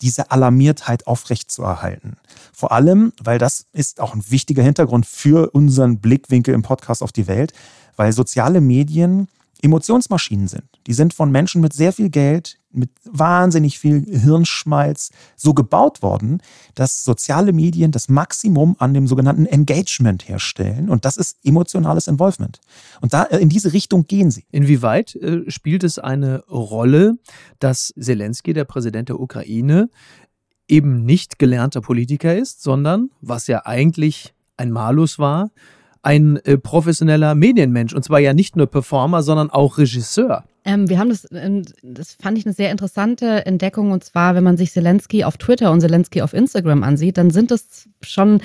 diese 0.00 0.32
Alarmiertheit 0.32 1.06
aufrechtzuerhalten. 1.06 2.16
Vor 2.52 2.72
allem, 2.72 3.12
weil 3.22 3.38
das 3.38 3.66
ist 3.72 4.00
auch 4.00 4.14
ein 4.14 4.24
wichtiger 4.28 4.62
Hintergrund 4.62 5.06
für 5.06 5.50
unseren 5.50 5.98
Blickwinkel 5.98 6.54
im 6.54 6.62
Podcast 6.62 7.02
auf 7.04 7.12
die 7.12 7.28
Welt, 7.28 7.52
weil 7.96 8.12
soziale 8.12 8.60
Medien 8.60 9.28
Emotionsmaschinen 9.62 10.48
sind. 10.48 10.64
Die 10.86 10.92
sind 10.92 11.14
von 11.14 11.30
Menschen 11.30 11.60
mit 11.60 11.72
sehr 11.72 11.92
viel 11.92 12.10
Geld, 12.10 12.58
mit 12.72 12.90
wahnsinnig 13.04 13.78
viel 13.78 14.04
Hirnschmalz 14.04 15.10
so 15.36 15.54
gebaut 15.54 16.02
worden, 16.02 16.42
dass 16.74 17.04
soziale 17.04 17.52
Medien 17.52 17.92
das 17.92 18.08
Maximum 18.08 18.74
an 18.78 18.92
dem 18.92 19.06
sogenannten 19.06 19.46
Engagement 19.46 20.28
herstellen. 20.28 20.88
Und 20.88 21.04
das 21.04 21.16
ist 21.16 21.38
emotionales 21.44 22.08
Involvement. 22.08 22.60
Und 23.00 23.14
da 23.14 23.24
äh, 23.24 23.38
in 23.38 23.48
diese 23.48 23.72
Richtung 23.72 24.06
gehen 24.06 24.30
sie. 24.30 24.44
Inwieweit 24.50 25.14
äh, 25.16 25.48
spielt 25.48 25.84
es 25.84 25.98
eine 25.98 26.44
Rolle, 26.46 27.18
dass 27.60 27.94
Zelensky, 27.98 28.52
der 28.54 28.64
Präsident 28.64 29.10
der 29.10 29.20
Ukraine, 29.20 29.88
eben 30.66 31.04
nicht 31.04 31.38
gelernter 31.38 31.82
Politiker 31.82 32.34
ist, 32.36 32.62
sondern, 32.62 33.10
was 33.20 33.46
ja 33.46 33.64
eigentlich 33.64 34.34
ein 34.56 34.70
Malus 34.70 35.18
war, 35.18 35.50
ein 36.02 36.36
äh, 36.44 36.58
professioneller 36.58 37.34
Medienmensch. 37.34 37.94
Und 37.94 38.04
zwar 38.04 38.18
ja 38.18 38.34
nicht 38.34 38.56
nur 38.56 38.66
Performer, 38.66 39.22
sondern 39.22 39.50
auch 39.50 39.78
Regisseur. 39.78 40.44
Ähm, 40.64 40.88
wir 40.88 40.98
haben 40.98 41.08
das, 41.08 41.26
ähm, 41.32 41.62
das 41.82 42.16
fand 42.20 42.38
ich 42.38 42.46
eine 42.46 42.54
sehr 42.54 42.70
interessante 42.70 43.46
Entdeckung. 43.46 43.92
Und 43.92 44.04
zwar, 44.04 44.34
wenn 44.34 44.44
man 44.44 44.56
sich 44.56 44.72
Zelensky 44.72 45.24
auf 45.24 45.36
Twitter 45.36 45.70
und 45.72 45.80
Zelensky 45.80 46.22
auf 46.22 46.34
Instagram 46.34 46.82
ansieht, 46.82 47.18
dann 47.18 47.30
sind 47.30 47.50
das 47.50 47.88
schon 48.02 48.40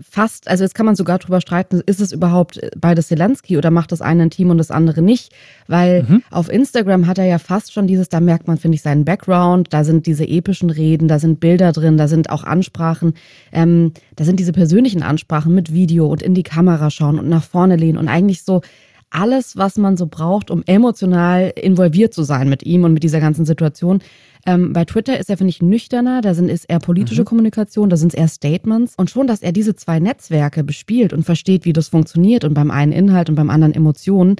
fast, 0.00 0.48
also 0.48 0.64
jetzt 0.64 0.74
kann 0.74 0.86
man 0.86 0.96
sogar 0.96 1.18
drüber 1.18 1.40
streiten, 1.40 1.82
ist 1.86 2.00
es 2.00 2.12
überhaupt 2.12 2.60
beides 2.76 3.08
Zelensky 3.08 3.56
oder 3.56 3.70
macht 3.70 3.92
das 3.92 4.00
eine 4.00 4.24
ein 4.24 4.30
Team 4.30 4.50
und 4.50 4.58
das 4.58 4.70
andere 4.70 5.02
nicht? 5.02 5.32
Weil 5.66 6.04
mhm. 6.04 6.22
auf 6.30 6.50
Instagram 6.50 7.06
hat 7.06 7.18
er 7.18 7.26
ja 7.26 7.38
fast 7.38 7.72
schon 7.72 7.86
dieses, 7.86 8.08
da 8.08 8.20
merkt 8.20 8.46
man, 8.48 8.58
finde 8.58 8.76
ich, 8.76 8.82
seinen 8.82 9.04
Background, 9.04 9.68
da 9.72 9.84
sind 9.84 10.06
diese 10.06 10.26
epischen 10.26 10.70
Reden, 10.70 11.08
da 11.08 11.18
sind 11.18 11.40
Bilder 11.40 11.72
drin, 11.72 11.96
da 11.96 12.08
sind 12.08 12.30
auch 12.30 12.44
Ansprachen, 12.44 13.14
ähm, 13.52 13.92
da 14.16 14.24
sind 14.24 14.40
diese 14.40 14.52
persönlichen 14.52 15.02
Ansprachen 15.02 15.54
mit 15.54 15.72
Video 15.72 16.06
und 16.06 16.22
in 16.22 16.34
die 16.34 16.42
Kamera 16.42 16.90
schauen 16.90 17.18
und 17.18 17.28
nach 17.28 17.44
vorne 17.44 17.76
lehnen 17.76 17.98
und 17.98 18.08
eigentlich 18.08 18.42
so 18.42 18.62
alles, 19.10 19.56
was 19.56 19.76
man 19.76 19.96
so 19.96 20.06
braucht, 20.06 20.50
um 20.50 20.62
emotional 20.66 21.52
involviert 21.56 22.14
zu 22.14 22.22
sein 22.22 22.48
mit 22.48 22.62
ihm 22.62 22.84
und 22.84 22.92
mit 22.92 23.02
dieser 23.02 23.20
ganzen 23.20 23.44
Situation. 23.44 24.00
Ähm, 24.46 24.72
bei 24.72 24.84
Twitter 24.84 25.18
ist 25.18 25.28
er, 25.28 25.36
finde 25.36 25.50
ich, 25.50 25.62
nüchterner, 25.62 26.20
da 26.20 26.34
sind, 26.34 26.48
ist 26.48 26.64
eher 26.64 26.78
politische 26.78 27.22
mhm. 27.22 27.26
Kommunikation, 27.26 27.90
da 27.90 27.96
sind 27.96 28.14
es 28.14 28.18
eher 28.18 28.28
Statements. 28.28 28.94
Und 28.96 29.10
schon, 29.10 29.26
dass 29.26 29.42
er 29.42 29.52
diese 29.52 29.74
zwei 29.74 30.00
Netzwerke 30.00 30.64
bespielt 30.64 31.12
und 31.12 31.24
versteht, 31.24 31.64
wie 31.64 31.72
das 31.72 31.88
funktioniert 31.88 32.44
und 32.44 32.54
beim 32.54 32.70
einen 32.70 32.92
Inhalt 32.92 33.28
und 33.28 33.34
beim 33.34 33.50
anderen 33.50 33.74
Emotionen, 33.74 34.36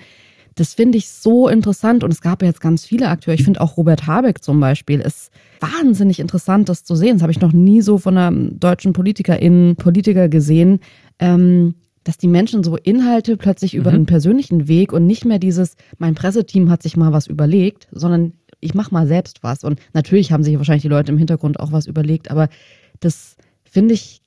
das 0.54 0.74
finde 0.74 0.98
ich 0.98 1.08
so 1.08 1.48
interessant. 1.48 2.02
Und 2.04 2.12
es 2.12 2.20
gab 2.20 2.42
ja 2.42 2.48
jetzt 2.48 2.60
ganz 2.60 2.84
viele 2.84 3.08
Akteure. 3.08 3.34
Ich 3.34 3.44
finde 3.44 3.60
auch 3.60 3.76
Robert 3.76 4.06
Habeck 4.06 4.42
zum 4.42 4.60
Beispiel 4.60 5.00
ist 5.00 5.30
wahnsinnig 5.60 6.18
interessant, 6.18 6.68
das 6.68 6.84
zu 6.84 6.96
sehen. 6.96 7.16
Das 7.16 7.22
habe 7.22 7.32
ich 7.32 7.40
noch 7.40 7.52
nie 7.52 7.82
so 7.82 7.98
von 7.98 8.16
einer 8.16 8.30
deutschen 8.32 8.92
Politikerin, 8.92 9.76
Politiker 9.76 10.28
gesehen. 10.28 10.80
Ähm, 11.18 11.74
dass 12.04 12.16
die 12.16 12.28
Menschen 12.28 12.64
so 12.64 12.76
Inhalte 12.76 13.36
plötzlich 13.36 13.74
über 13.74 13.90
mhm. 13.90 13.96
einen 13.96 14.06
persönlichen 14.06 14.68
Weg 14.68 14.92
und 14.92 15.06
nicht 15.06 15.24
mehr 15.24 15.38
dieses, 15.38 15.76
mein 15.98 16.14
Presseteam 16.14 16.70
hat 16.70 16.82
sich 16.82 16.96
mal 16.96 17.12
was 17.12 17.26
überlegt, 17.26 17.88
sondern 17.92 18.32
ich 18.60 18.74
mache 18.74 18.92
mal 18.92 19.06
selbst 19.06 19.42
was. 19.42 19.64
Und 19.64 19.80
natürlich 19.92 20.32
haben 20.32 20.42
sich 20.42 20.56
wahrscheinlich 20.56 20.82
die 20.82 20.88
Leute 20.88 21.12
im 21.12 21.18
Hintergrund 21.18 21.58
auch 21.58 21.72
was 21.72 21.86
überlegt, 21.86 22.30
aber 22.30 22.48
das 23.00 23.36
finde 23.64 23.94
ich 23.94 24.20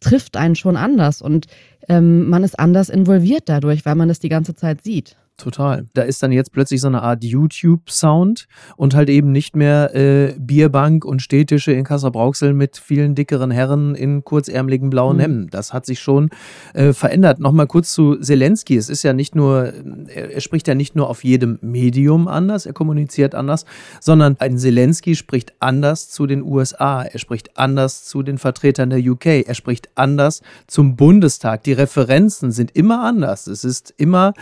trifft 0.00 0.36
einen 0.36 0.54
schon 0.54 0.76
anders 0.76 1.22
und 1.22 1.46
ähm, 1.88 2.28
man 2.28 2.44
ist 2.44 2.58
anders 2.58 2.88
involviert 2.90 3.44
dadurch, 3.46 3.86
weil 3.86 3.94
man 3.94 4.10
es 4.10 4.20
die 4.20 4.28
ganze 4.28 4.54
Zeit 4.54 4.82
sieht. 4.82 5.16
Total. 5.36 5.86
Da 5.94 6.02
ist 6.02 6.22
dann 6.22 6.30
jetzt 6.30 6.52
plötzlich 6.52 6.80
so 6.80 6.86
eine 6.86 7.02
Art 7.02 7.24
YouTube-Sound 7.24 8.46
und 8.76 8.94
halt 8.94 9.10
eben 9.10 9.32
nicht 9.32 9.56
mehr 9.56 9.92
äh, 9.92 10.36
Bierbank 10.38 11.04
und 11.04 11.22
Städtische 11.22 11.72
in 11.72 11.82
Kassel-Brauxel 11.82 12.52
mit 12.52 12.76
vielen 12.76 13.16
dickeren 13.16 13.50
Herren 13.50 13.96
in 13.96 14.22
kurzärmeligen 14.22 14.90
blauen 14.90 15.16
mhm. 15.16 15.20
Hemden. 15.20 15.48
Das 15.50 15.72
hat 15.72 15.86
sich 15.86 15.98
schon 15.98 16.30
äh, 16.72 16.92
verändert. 16.92 17.40
Nochmal 17.40 17.66
kurz 17.66 17.92
zu 17.92 18.14
Zelensky. 18.20 18.76
Es 18.76 18.88
ist 18.88 19.02
ja 19.02 19.12
nicht 19.12 19.34
nur, 19.34 19.72
er, 20.06 20.34
er, 20.34 20.40
spricht 20.40 20.68
ja 20.68 20.76
nicht 20.76 20.94
nur 20.94 21.10
auf 21.10 21.24
jedem 21.24 21.58
Medium 21.62 22.28
anders, 22.28 22.64
er 22.64 22.72
kommuniziert 22.72 23.34
anders, 23.34 23.64
sondern 24.00 24.36
ein 24.38 24.56
Zelensky 24.56 25.16
spricht 25.16 25.54
anders 25.58 26.10
zu 26.10 26.28
den 26.28 26.44
USA, 26.44 27.02
er 27.02 27.18
spricht 27.18 27.58
anders 27.58 28.04
zu 28.04 28.22
den 28.22 28.38
Vertretern 28.38 28.90
der 28.90 29.00
UK, 29.00 29.26
er 29.48 29.54
spricht 29.54 29.88
anders 29.96 30.42
zum 30.68 30.94
Bundestag. 30.94 31.64
Die 31.64 31.72
Referenzen 31.72 32.52
sind 32.52 32.70
immer 32.76 33.02
anders. 33.02 33.48
Es 33.48 33.64
ist 33.64 33.92
immer 33.96 34.32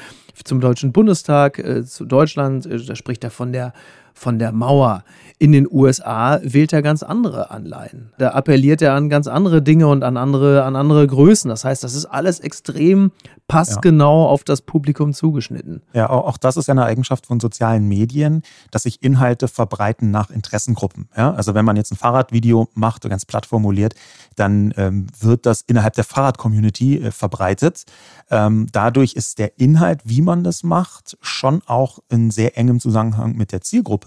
zum 0.44 0.60
Deutschen 0.60 0.92
Bundestag, 0.92 1.58
äh, 1.58 1.84
zu 1.84 2.04
Deutschland, 2.04 2.66
äh, 2.66 2.78
da 2.84 2.96
spricht 2.96 3.24
er 3.24 3.30
von 3.30 3.52
der, 3.52 3.72
von 4.14 4.38
der 4.38 4.52
Mauer. 4.52 5.04
In 5.38 5.50
den 5.50 5.66
USA 5.69 6.38
wählt 6.42 6.73
er 6.73 6.83
ganz 6.83 7.02
andere 7.02 7.50
Anleihen. 7.50 8.12
Da 8.16 8.31
appelliert 8.31 8.81
er 8.81 8.95
an 8.95 9.09
ganz 9.09 9.26
andere 9.26 9.61
Dinge 9.61 9.88
und 9.88 10.04
an 10.04 10.16
andere, 10.16 10.62
an 10.62 10.76
andere 10.76 11.04
Größen. 11.07 11.49
Das 11.49 11.64
heißt, 11.64 11.83
das 11.83 11.95
ist 11.95 12.07
alles 12.07 12.38
extrem 12.38 13.11
passgenau 13.49 14.25
ja. 14.25 14.28
auf 14.28 14.45
das 14.45 14.62
Publikum 14.62 15.12
zugeschnitten. 15.12 15.83
Ja, 15.92 16.09
auch 16.09 16.37
das 16.37 16.57
ist 16.57 16.69
ja 16.69 16.73
eine 16.73 16.85
Eigenschaft 16.85 17.26
von 17.26 17.40
sozialen 17.40 17.88
Medien, 17.88 18.42
dass 18.71 18.85
sich 18.85 19.02
Inhalte 19.02 19.49
verbreiten 19.49 20.11
nach 20.11 20.31
Interessengruppen. 20.31 21.09
Ja, 21.16 21.35
also 21.35 21.54
wenn 21.54 21.64
man 21.64 21.76
jetzt 21.76 21.92
ein 21.92 21.97
Fahrradvideo 21.97 22.69
macht, 22.75 23.02
ganz 23.09 23.26
platt 23.26 23.47
formuliert, 23.47 23.95
dann 24.37 24.73
ähm, 24.76 25.09
wird 25.19 25.45
das 25.45 25.62
innerhalb 25.62 25.95
der 25.95 26.04
Fahrrad-Community 26.04 26.99
äh, 26.99 27.11
verbreitet. 27.11 27.85
Ähm, 28.31 28.69
dadurch 28.73 29.14
ist 29.14 29.38
der 29.38 29.59
Inhalt, 29.59 30.00
wie 30.04 30.23
man 30.23 30.45
das 30.45 30.62
macht, 30.62 31.19
schon 31.21 31.62
auch 31.66 31.99
in 32.09 32.31
sehr 32.31 32.57
engem 32.57 32.81
Zusammenhang 32.81 33.37
mit 33.37 33.52
der 33.52 33.61
Zielgruppe. 33.61 34.01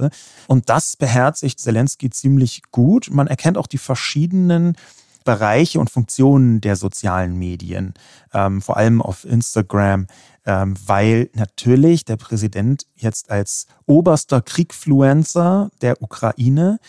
Und 0.48 0.70
das 0.70 0.96
beherzigt 0.96 1.60
Zelensky 1.60 2.10
ziemlich 2.10 2.64
gut. 2.72 3.10
Man 3.12 3.28
erkennt 3.28 3.58
auch 3.58 3.68
die 3.68 3.78
verschiedenen 3.78 4.75
Bereiche 5.24 5.80
und 5.80 5.90
Funktionen 5.90 6.62
der 6.62 6.75
sozialen 6.75 7.38
Medien, 7.38 7.96
ähm, 8.34 8.62
vor 8.62 8.78
allem 8.78 9.02
auf 9.02 9.25
Instagram, 9.25 10.08
ähm, 10.46 10.75
weil 10.86 11.30
natürlich 11.34 12.06
der 12.06 12.16
Präsident 12.16 12.86
jetzt 12.96 13.32
als 13.32 13.66
oberster 13.88 14.42
Kriegfluencer 14.42 15.72
der 15.82 16.02
Ukraine 16.02 16.80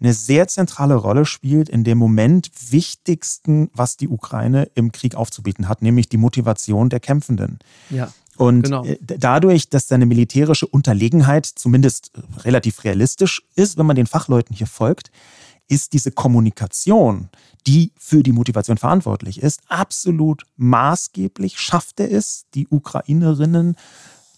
eine 0.00 0.12
sehr 0.12 0.48
zentrale 0.48 0.96
Rolle 0.96 1.24
spielt 1.24 1.68
in 1.68 1.84
dem 1.84 1.98
Moment 1.98 2.50
wichtigsten, 2.70 3.70
was 3.72 3.96
die 3.96 4.08
Ukraine 4.08 4.68
im 4.74 4.92
Krieg 4.92 5.14
aufzubieten 5.14 5.68
hat, 5.68 5.80
nämlich 5.80 6.08
die 6.08 6.16
Motivation 6.16 6.90
der 6.90 7.00
Kämpfenden. 7.00 7.60
Ja. 7.90 8.12
Und 8.36 8.62
genau. 8.62 8.84
Äh, 8.84 8.98
dadurch, 9.00 9.68
dass 9.68 9.88
seine 9.88 10.06
militärische 10.06 10.66
Unterlegenheit 10.66 11.46
zumindest 11.46 12.10
relativ 12.38 12.84
realistisch 12.84 13.42
ist, 13.54 13.76
wenn 13.78 13.86
man 13.86 13.96
den 13.96 14.06
Fachleuten 14.06 14.56
hier 14.56 14.66
folgt, 14.66 15.10
ist 15.68 15.92
diese 15.92 16.10
Kommunikation, 16.10 17.30
die 17.66 17.92
für 17.96 18.22
die 18.22 18.32
Motivation 18.32 18.76
verantwortlich 18.76 19.42
ist, 19.42 19.60
absolut 19.68 20.42
maßgeblich. 20.56 21.58
Schafft 21.58 22.00
er 22.00 22.10
es, 22.10 22.44
die 22.54 22.68
Ukrainerinnen 22.68 23.76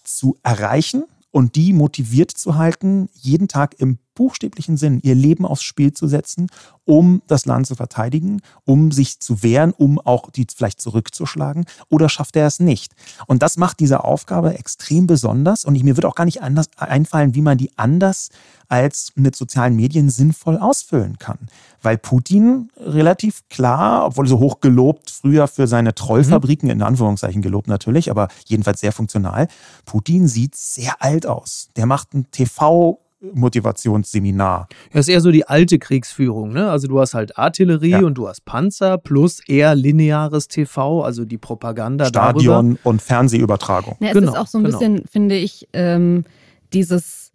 zu 0.03 0.37
erreichen 0.43 1.03
und 1.31 1.55
die 1.55 1.73
motiviert 1.73 2.31
zu 2.31 2.55
halten, 2.55 3.09
jeden 3.13 3.47
Tag 3.47 3.75
im 3.79 3.99
buchstäblichen 4.17 4.77
Sinn 4.77 4.99
ihr 5.03 5.13
Leben 5.13 5.45
aufs 5.45 5.61
Spiel 5.61 5.93
zu 5.93 6.07
setzen, 6.07 6.49
um 6.85 7.21
das 7.27 7.45
Land 7.45 7.67
zu 7.67 7.75
verteidigen, 7.75 8.41
um 8.65 8.91
sich 8.91 9.19
zu 9.19 9.43
wehren, 9.43 9.73
um 9.73 9.99
auch 9.99 10.31
die 10.31 10.47
vielleicht 10.53 10.81
zurückzuschlagen? 10.81 11.65
Oder 11.89 12.09
schafft 12.09 12.35
er 12.35 12.47
es 12.47 12.59
nicht? 12.59 12.93
Und 13.27 13.43
das 13.43 13.57
macht 13.57 13.79
diese 13.79 14.03
Aufgabe 14.03 14.57
extrem 14.57 15.05
besonders. 15.05 15.65
Und 15.65 15.81
mir 15.83 15.95
wird 15.95 16.05
auch 16.05 16.15
gar 16.15 16.25
nicht 16.25 16.41
anders 16.41 16.67
einfallen, 16.77 17.35
wie 17.35 17.41
man 17.41 17.59
die 17.59 17.71
anders 17.77 18.29
als 18.69 19.13
mit 19.15 19.35
sozialen 19.35 19.75
Medien 19.75 20.09
sinnvoll 20.09 20.57
ausfüllen 20.57 21.19
kann. 21.19 21.37
Weil 21.81 21.97
Putin 21.97 22.69
relativ 22.77 23.47
klar, 23.49 24.07
obwohl 24.07 24.27
so 24.27 24.39
hoch 24.39 24.59
gelobt, 24.59 25.11
früher 25.11 25.47
für 25.47 25.67
seine 25.67 25.93
Trollfabriken, 25.93 26.67
mhm. 26.67 26.73
in 26.73 26.81
Anführungszeichen 26.81 27.41
gelobt 27.41 27.67
natürlich, 27.67 28.09
aber 28.09 28.29
jedenfalls 28.45 28.81
sehr 28.81 28.91
funktional, 28.91 29.47
Putin 29.85 30.27
sieht 30.27 30.55
sehr 30.55 31.01
alt 31.01 31.27
aus. 31.27 31.69
Der 31.75 31.85
macht 31.85 32.13
ein 32.13 32.27
TV- 32.33 32.97
Motivationsseminar. 33.19 34.67
Das 34.93 35.07
ist 35.07 35.13
eher 35.13 35.21
so 35.21 35.31
die 35.31 35.47
alte 35.47 35.79
Kriegsführung. 35.79 36.53
Ne? 36.53 36.69
Also 36.69 36.87
du 36.87 36.99
hast 36.99 37.13
halt 37.13 37.37
Artillerie 37.37 37.89
ja. 37.89 37.99
und 37.99 38.15
du 38.15 38.27
hast 38.27 38.45
Panzer 38.45 38.97
plus 38.97 39.39
eher 39.47 39.75
lineares 39.75 40.47
TV, 40.47 41.03
also 41.03 41.25
die 41.25 41.37
Propaganda 41.37 42.05
Stadion 42.05 42.73
darüber. 42.73 42.89
und 42.89 43.01
Fernsehübertragung. 43.01 43.97
Ja, 43.99 44.09
es 44.09 44.13
genau, 44.13 44.33
ist 44.33 44.37
auch 44.37 44.47
so 44.47 44.59
ein 44.59 44.63
genau. 44.65 44.77
bisschen, 44.77 45.03
finde 45.07 45.35
ich, 45.35 45.67
ähm, 45.73 46.25
dieses 46.73 47.26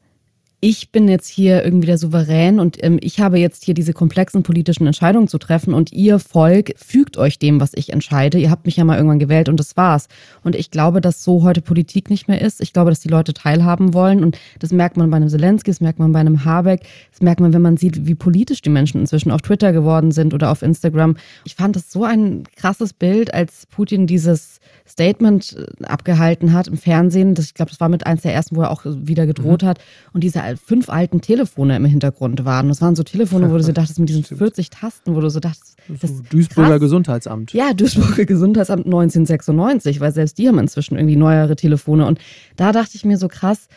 ich 0.65 0.93
bin 0.93 1.09
jetzt 1.09 1.27
hier 1.27 1.65
irgendwie 1.65 1.89
der 1.89 1.99
Souverän 1.99 2.61
und 2.61 2.83
ähm, 2.85 2.97
ich 3.03 3.19
habe 3.19 3.37
jetzt 3.37 3.65
hier 3.65 3.75
diese 3.75 3.93
komplexen 3.93 4.45
politischen 4.45 4.87
Entscheidungen 4.87 5.27
zu 5.27 5.39
treffen 5.39 5.75
und 5.75 5.91
ihr 5.93 6.21
Volk 6.21 6.75
fügt 6.77 7.17
euch 7.17 7.41
dem, 7.41 7.61
was 7.61 7.73
ich 7.75 7.93
entscheide. 7.93 8.39
Ihr 8.39 8.49
habt 8.49 8.65
mich 8.65 8.77
ja 8.77 8.85
mal 8.85 8.95
irgendwann 8.95 9.19
gewählt 9.19 9.49
und 9.49 9.59
das 9.59 9.77
war's. 9.77 10.07
Und 10.45 10.55
ich 10.55 10.71
glaube, 10.71 11.01
dass 11.01 11.25
so 11.25 11.43
heute 11.43 11.63
Politik 11.63 12.11
nicht 12.11 12.29
mehr 12.29 12.41
ist. 12.41 12.61
Ich 12.61 12.73
glaube, 12.73 12.91
dass 12.93 13.01
die 13.01 13.09
Leute 13.09 13.35
teilhaben 13.35 13.93
wollen 13.93 14.23
und 14.23 14.39
das 14.61 14.71
merkt 14.71 14.97
man 14.97 15.11
bei 15.11 15.17
einem 15.17 15.29
Zelensky, 15.29 15.69
das 15.69 15.81
merkt 15.81 15.99
man 15.99 16.13
bei 16.13 16.21
einem 16.21 16.45
Habeck, 16.45 16.83
das 17.11 17.23
merkt 17.23 17.41
man, 17.41 17.53
wenn 17.53 17.63
man 17.63 17.77
sieht, 17.77 18.07
wie 18.07 18.15
politisch 18.15 18.63
die 18.63 18.71
Menschen 18.71 19.01
inzwischen 19.01 19.33
auf 19.33 19.43
Twitter 19.43 19.73
geworden 19.73 20.13
sind 20.13 20.33
oder 20.33 20.53
auf 20.53 20.63
Instagram. 20.63 21.17
Ich 21.45 21.57
fand 21.57 21.75
das 21.75 21.91
so 21.91 22.05
ein 22.05 22.45
krasses 22.55 22.93
Bild, 22.93 23.35
als 23.35 23.67
Putin 23.67 24.07
dieses 24.07 24.61
Statement 24.89 25.57
äh, 25.57 25.85
abgehalten 25.85 26.53
hat 26.53 26.69
im 26.69 26.77
Fernsehen. 26.77 27.35
Das, 27.35 27.47
ich 27.47 27.55
glaube, 27.55 27.71
das 27.71 27.81
war 27.81 27.89
mit 27.89 28.07
eins 28.07 28.23
der 28.23 28.35
ersten, 28.35 28.57
wo 28.57 28.63
er 28.63 28.71
auch 28.71 28.85
wieder 28.85 29.27
gedroht 29.27 29.63
mhm. 29.63 29.67
hat. 29.67 29.79
Und 30.13 30.23
diese 30.23 30.43
fünf 30.57 30.89
alten 30.89 31.21
Telefone 31.21 31.77
im 31.77 31.85
Hintergrund 31.85 32.45
waren. 32.45 32.69
Das 32.69 32.81
waren 32.81 32.97
so 32.97 33.03
Telefone, 33.03 33.51
wo 33.51 33.57
du 33.57 33.63
so 33.63 33.73
dachtest, 33.73 33.99
mit 33.99 34.09
diesen 34.09 34.25
40 34.25 34.71
Tasten, 34.71 35.15
wo 35.15 35.21
du 35.21 35.29
so 35.29 35.41
dachtest, 35.41 35.77
das 35.89 36.11
so 36.11 36.23
Duisburger 36.31 36.71
krass. 36.71 36.81
Gesundheitsamt. 36.81 37.53
Ja, 37.53 37.73
Duisburger 37.73 38.25
Gesundheitsamt 38.25 38.87
1996, 38.87 40.01
weil 40.01 40.13
selbst 40.13 40.39
die 40.39 40.49
haben 40.49 40.59
inzwischen 40.59 40.97
irgendwie 40.97 41.17
neuere 41.17 41.57
Telefone. 41.57 42.07
Und 42.07 42.19
da 42.57 42.73
dachte 42.73 42.93
ich 42.95 43.05
mir 43.05 43.17
so 43.17 43.29
krass, 43.29 43.69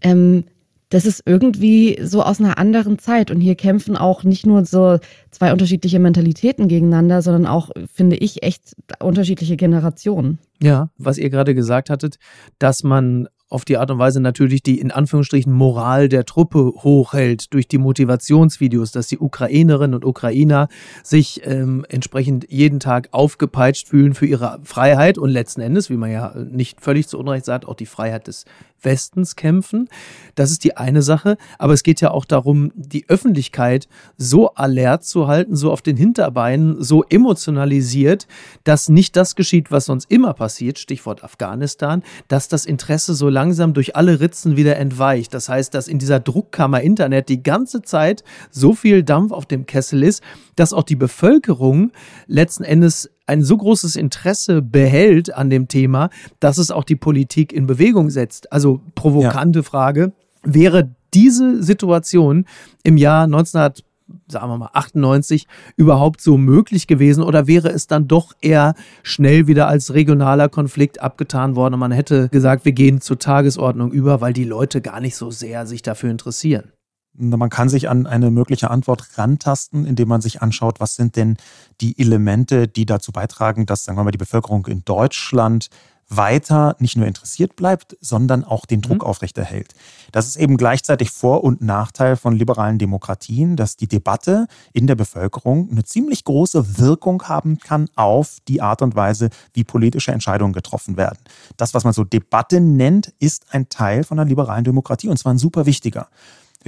ähm, 0.00 0.44
das 0.90 1.04
ist 1.04 1.22
irgendwie 1.26 1.98
so 2.02 2.22
aus 2.22 2.40
einer 2.40 2.58
anderen 2.58 2.98
Zeit. 2.98 3.30
Und 3.30 3.40
hier 3.40 3.54
kämpfen 3.56 3.96
auch 3.96 4.24
nicht 4.24 4.46
nur 4.46 4.64
so 4.64 4.98
zwei 5.30 5.52
unterschiedliche 5.52 5.98
Mentalitäten 5.98 6.68
gegeneinander, 6.68 7.20
sondern 7.20 7.46
auch, 7.46 7.70
finde 7.92 8.16
ich, 8.16 8.42
echt 8.42 8.74
unterschiedliche 9.00 9.56
Generationen. 9.56 10.38
Ja, 10.62 10.90
was 10.96 11.18
ihr 11.18 11.30
gerade 11.30 11.54
gesagt 11.54 11.90
hattet, 11.90 12.18
dass 12.58 12.82
man 12.82 13.28
auf 13.48 13.64
die 13.64 13.78
Art 13.78 13.90
und 13.90 13.98
Weise 13.98 14.20
natürlich 14.20 14.62
die 14.62 14.78
in 14.78 14.90
Anführungsstrichen 14.90 15.52
Moral 15.52 16.08
der 16.08 16.24
Truppe 16.24 16.72
hochhält 16.76 17.52
durch 17.54 17.66
die 17.66 17.78
Motivationsvideos, 17.78 18.92
dass 18.92 19.08
die 19.08 19.18
Ukrainerinnen 19.18 19.94
und 19.94 20.04
Ukrainer 20.04 20.68
sich 21.02 21.42
ähm, 21.44 21.86
entsprechend 21.88 22.46
jeden 22.50 22.80
Tag 22.80 23.08
aufgepeitscht 23.12 23.88
fühlen 23.88 24.14
für 24.14 24.26
ihre 24.26 24.60
Freiheit 24.64 25.18
und 25.18 25.30
letzten 25.30 25.60
Endes, 25.60 25.88
wie 25.88 25.96
man 25.96 26.10
ja 26.10 26.34
nicht 26.36 26.80
völlig 26.80 27.08
zu 27.08 27.18
Unrecht 27.18 27.44
sagt, 27.44 27.66
auch 27.66 27.74
die 27.74 27.86
Freiheit 27.86 28.26
des 28.26 28.44
Westens 28.82 29.36
kämpfen. 29.36 29.88
Das 30.34 30.50
ist 30.50 30.64
die 30.64 30.76
eine 30.76 31.02
Sache. 31.02 31.36
Aber 31.58 31.72
es 31.72 31.82
geht 31.82 32.00
ja 32.00 32.10
auch 32.10 32.24
darum, 32.24 32.72
die 32.74 33.08
Öffentlichkeit 33.08 33.88
so 34.16 34.54
alert 34.54 35.04
zu 35.04 35.26
halten, 35.26 35.56
so 35.56 35.72
auf 35.72 35.82
den 35.82 35.96
Hinterbeinen, 35.96 36.82
so 36.82 37.04
emotionalisiert, 37.04 38.26
dass 38.64 38.88
nicht 38.88 39.16
das 39.16 39.34
geschieht, 39.34 39.70
was 39.70 39.86
sonst 39.86 40.10
immer 40.10 40.34
passiert, 40.34 40.78
Stichwort 40.78 41.24
Afghanistan, 41.24 42.02
dass 42.28 42.48
das 42.48 42.66
Interesse 42.66 43.14
so 43.14 43.28
langsam 43.38 43.72
durch 43.72 43.94
alle 43.94 44.18
Ritzen 44.18 44.56
wieder 44.56 44.76
entweicht. 44.78 45.32
Das 45.32 45.48
heißt, 45.48 45.72
dass 45.72 45.86
in 45.86 46.00
dieser 46.00 46.18
Druckkammer 46.18 46.80
Internet 46.80 47.28
die 47.28 47.40
ganze 47.40 47.82
Zeit 47.82 48.24
so 48.50 48.74
viel 48.74 49.04
Dampf 49.04 49.30
auf 49.30 49.46
dem 49.46 49.64
Kessel 49.64 50.02
ist, 50.02 50.24
dass 50.56 50.72
auch 50.72 50.82
die 50.82 50.96
Bevölkerung 50.96 51.92
letzten 52.26 52.64
Endes 52.64 53.08
ein 53.26 53.44
so 53.44 53.56
großes 53.56 53.94
Interesse 53.94 54.60
behält 54.60 55.32
an 55.32 55.50
dem 55.50 55.68
Thema, 55.68 56.10
dass 56.40 56.58
es 56.58 56.72
auch 56.72 56.82
die 56.82 56.96
Politik 56.96 57.52
in 57.52 57.68
Bewegung 57.68 58.10
setzt. 58.10 58.52
Also 58.52 58.80
provokante 58.96 59.60
ja. 59.60 59.62
Frage, 59.62 60.12
wäre 60.42 60.90
diese 61.14 61.62
Situation 61.62 62.44
im 62.82 62.96
Jahr 62.96 63.22
1900 63.22 63.84
sagen 64.28 64.48
wir 64.48 64.58
mal 64.58 64.70
98 64.72 65.46
überhaupt 65.76 66.20
so 66.20 66.36
möglich 66.36 66.86
gewesen 66.86 67.22
oder 67.22 67.46
wäre 67.46 67.68
es 67.70 67.86
dann 67.86 68.08
doch 68.08 68.32
eher 68.40 68.74
schnell 69.02 69.46
wieder 69.46 69.68
als 69.68 69.94
regionaler 69.94 70.48
Konflikt 70.48 71.00
abgetan 71.00 71.56
worden 71.56 71.74
und 71.74 71.80
man 71.80 71.92
hätte 71.92 72.28
gesagt, 72.28 72.64
wir 72.64 72.72
gehen 72.72 73.00
zur 73.00 73.18
Tagesordnung 73.18 73.92
über, 73.92 74.20
weil 74.20 74.32
die 74.32 74.44
Leute 74.44 74.80
gar 74.80 75.00
nicht 75.00 75.16
so 75.16 75.30
sehr 75.30 75.66
sich 75.66 75.82
dafür 75.82 76.10
interessieren? 76.10 76.72
Man 77.20 77.50
kann 77.50 77.68
sich 77.68 77.88
an 77.88 78.06
eine 78.06 78.30
mögliche 78.30 78.70
Antwort 78.70 79.18
rantasten, 79.18 79.86
indem 79.86 80.08
man 80.08 80.20
sich 80.20 80.40
anschaut, 80.40 80.78
was 80.78 80.94
sind 80.94 81.16
denn 81.16 81.36
die 81.80 81.98
Elemente, 81.98 82.68
die 82.68 82.86
dazu 82.86 83.10
beitragen, 83.10 83.66
dass, 83.66 83.84
sagen 83.84 83.98
wir 83.98 84.04
mal, 84.04 84.12
die 84.12 84.18
Bevölkerung 84.18 84.66
in 84.66 84.84
Deutschland 84.84 85.68
weiter 86.08 86.76
nicht 86.78 86.96
nur 86.96 87.06
interessiert 87.06 87.56
bleibt, 87.56 87.96
sondern 88.00 88.44
auch 88.44 88.64
den 88.64 88.80
Druck 88.80 89.02
mhm. 89.02 89.08
aufrechterhält. 89.08 89.74
Das 90.10 90.26
ist 90.26 90.36
eben 90.36 90.56
gleichzeitig 90.56 91.10
Vor- 91.10 91.44
und 91.44 91.60
Nachteil 91.60 92.16
von 92.16 92.34
liberalen 92.34 92.78
Demokratien, 92.78 93.56
dass 93.56 93.76
die 93.76 93.88
Debatte 93.88 94.46
in 94.72 94.86
der 94.86 94.94
Bevölkerung 94.94 95.68
eine 95.70 95.84
ziemlich 95.84 96.24
große 96.24 96.78
Wirkung 96.78 97.22
haben 97.24 97.58
kann 97.58 97.90
auf 97.94 98.38
die 98.48 98.62
Art 98.62 98.80
und 98.80 98.96
Weise, 98.96 99.28
wie 99.52 99.64
politische 99.64 100.12
Entscheidungen 100.12 100.52
getroffen 100.52 100.96
werden. 100.96 101.18
Das, 101.56 101.74
was 101.74 101.84
man 101.84 101.92
so 101.92 102.04
Debatte 102.04 102.60
nennt, 102.60 103.12
ist 103.18 103.46
ein 103.50 103.68
Teil 103.68 104.04
von 104.04 104.18
einer 104.18 104.28
liberalen 104.28 104.64
Demokratie 104.64 105.08
und 105.08 105.18
zwar 105.18 105.34
ein 105.34 105.38
super 105.38 105.66
wichtiger. 105.66 106.08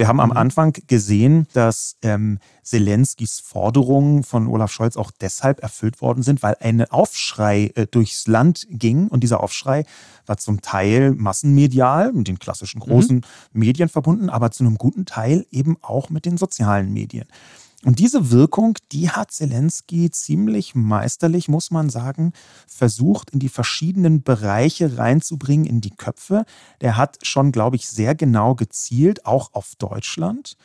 Wir 0.01 0.07
haben 0.07 0.19
am 0.19 0.31
mhm. 0.31 0.37
Anfang 0.37 0.73
gesehen, 0.87 1.45
dass 1.53 1.95
ähm, 2.01 2.39
Zelenskis 2.63 3.39
Forderungen 3.39 4.23
von 4.23 4.47
Olaf 4.47 4.71
Scholz 4.71 4.97
auch 4.97 5.11
deshalb 5.11 5.61
erfüllt 5.61 6.01
worden 6.01 6.23
sind, 6.23 6.41
weil 6.41 6.57
ein 6.59 6.83
Aufschrei 6.89 7.71
äh, 7.75 7.85
durchs 7.85 8.25
Land 8.25 8.65
ging. 8.71 9.09
Und 9.09 9.21
dieser 9.21 9.43
Aufschrei 9.43 9.85
war 10.25 10.37
zum 10.37 10.61
Teil 10.61 11.11
massenmedial, 11.11 12.13
mit 12.13 12.27
den 12.27 12.39
klassischen 12.39 12.79
großen 12.79 13.17
mhm. 13.17 13.21
Medien 13.53 13.89
verbunden, 13.89 14.31
aber 14.31 14.49
zu 14.49 14.63
einem 14.63 14.79
guten 14.79 15.05
Teil 15.05 15.45
eben 15.51 15.77
auch 15.83 16.09
mit 16.09 16.25
den 16.25 16.37
sozialen 16.37 16.91
Medien. 16.91 17.27
Und 17.83 17.97
diese 17.97 18.29
Wirkung, 18.29 18.77
die 18.91 19.09
hat 19.09 19.31
Zelensky 19.31 20.11
ziemlich 20.11 20.75
meisterlich, 20.75 21.47
muss 21.47 21.71
man 21.71 21.89
sagen, 21.89 22.31
versucht 22.67 23.31
in 23.31 23.39
die 23.39 23.49
verschiedenen 23.49 24.21
Bereiche 24.21 24.99
reinzubringen, 24.99 25.65
in 25.65 25.81
die 25.81 25.89
Köpfe. 25.89 26.45
Der 26.81 26.95
hat 26.95 27.17
schon, 27.23 27.51
glaube 27.51 27.77
ich, 27.77 27.87
sehr 27.87 28.13
genau 28.13 28.53
gezielt, 28.53 29.25
auch 29.25 29.49
auf 29.53 29.73
Deutschland. 29.77 30.57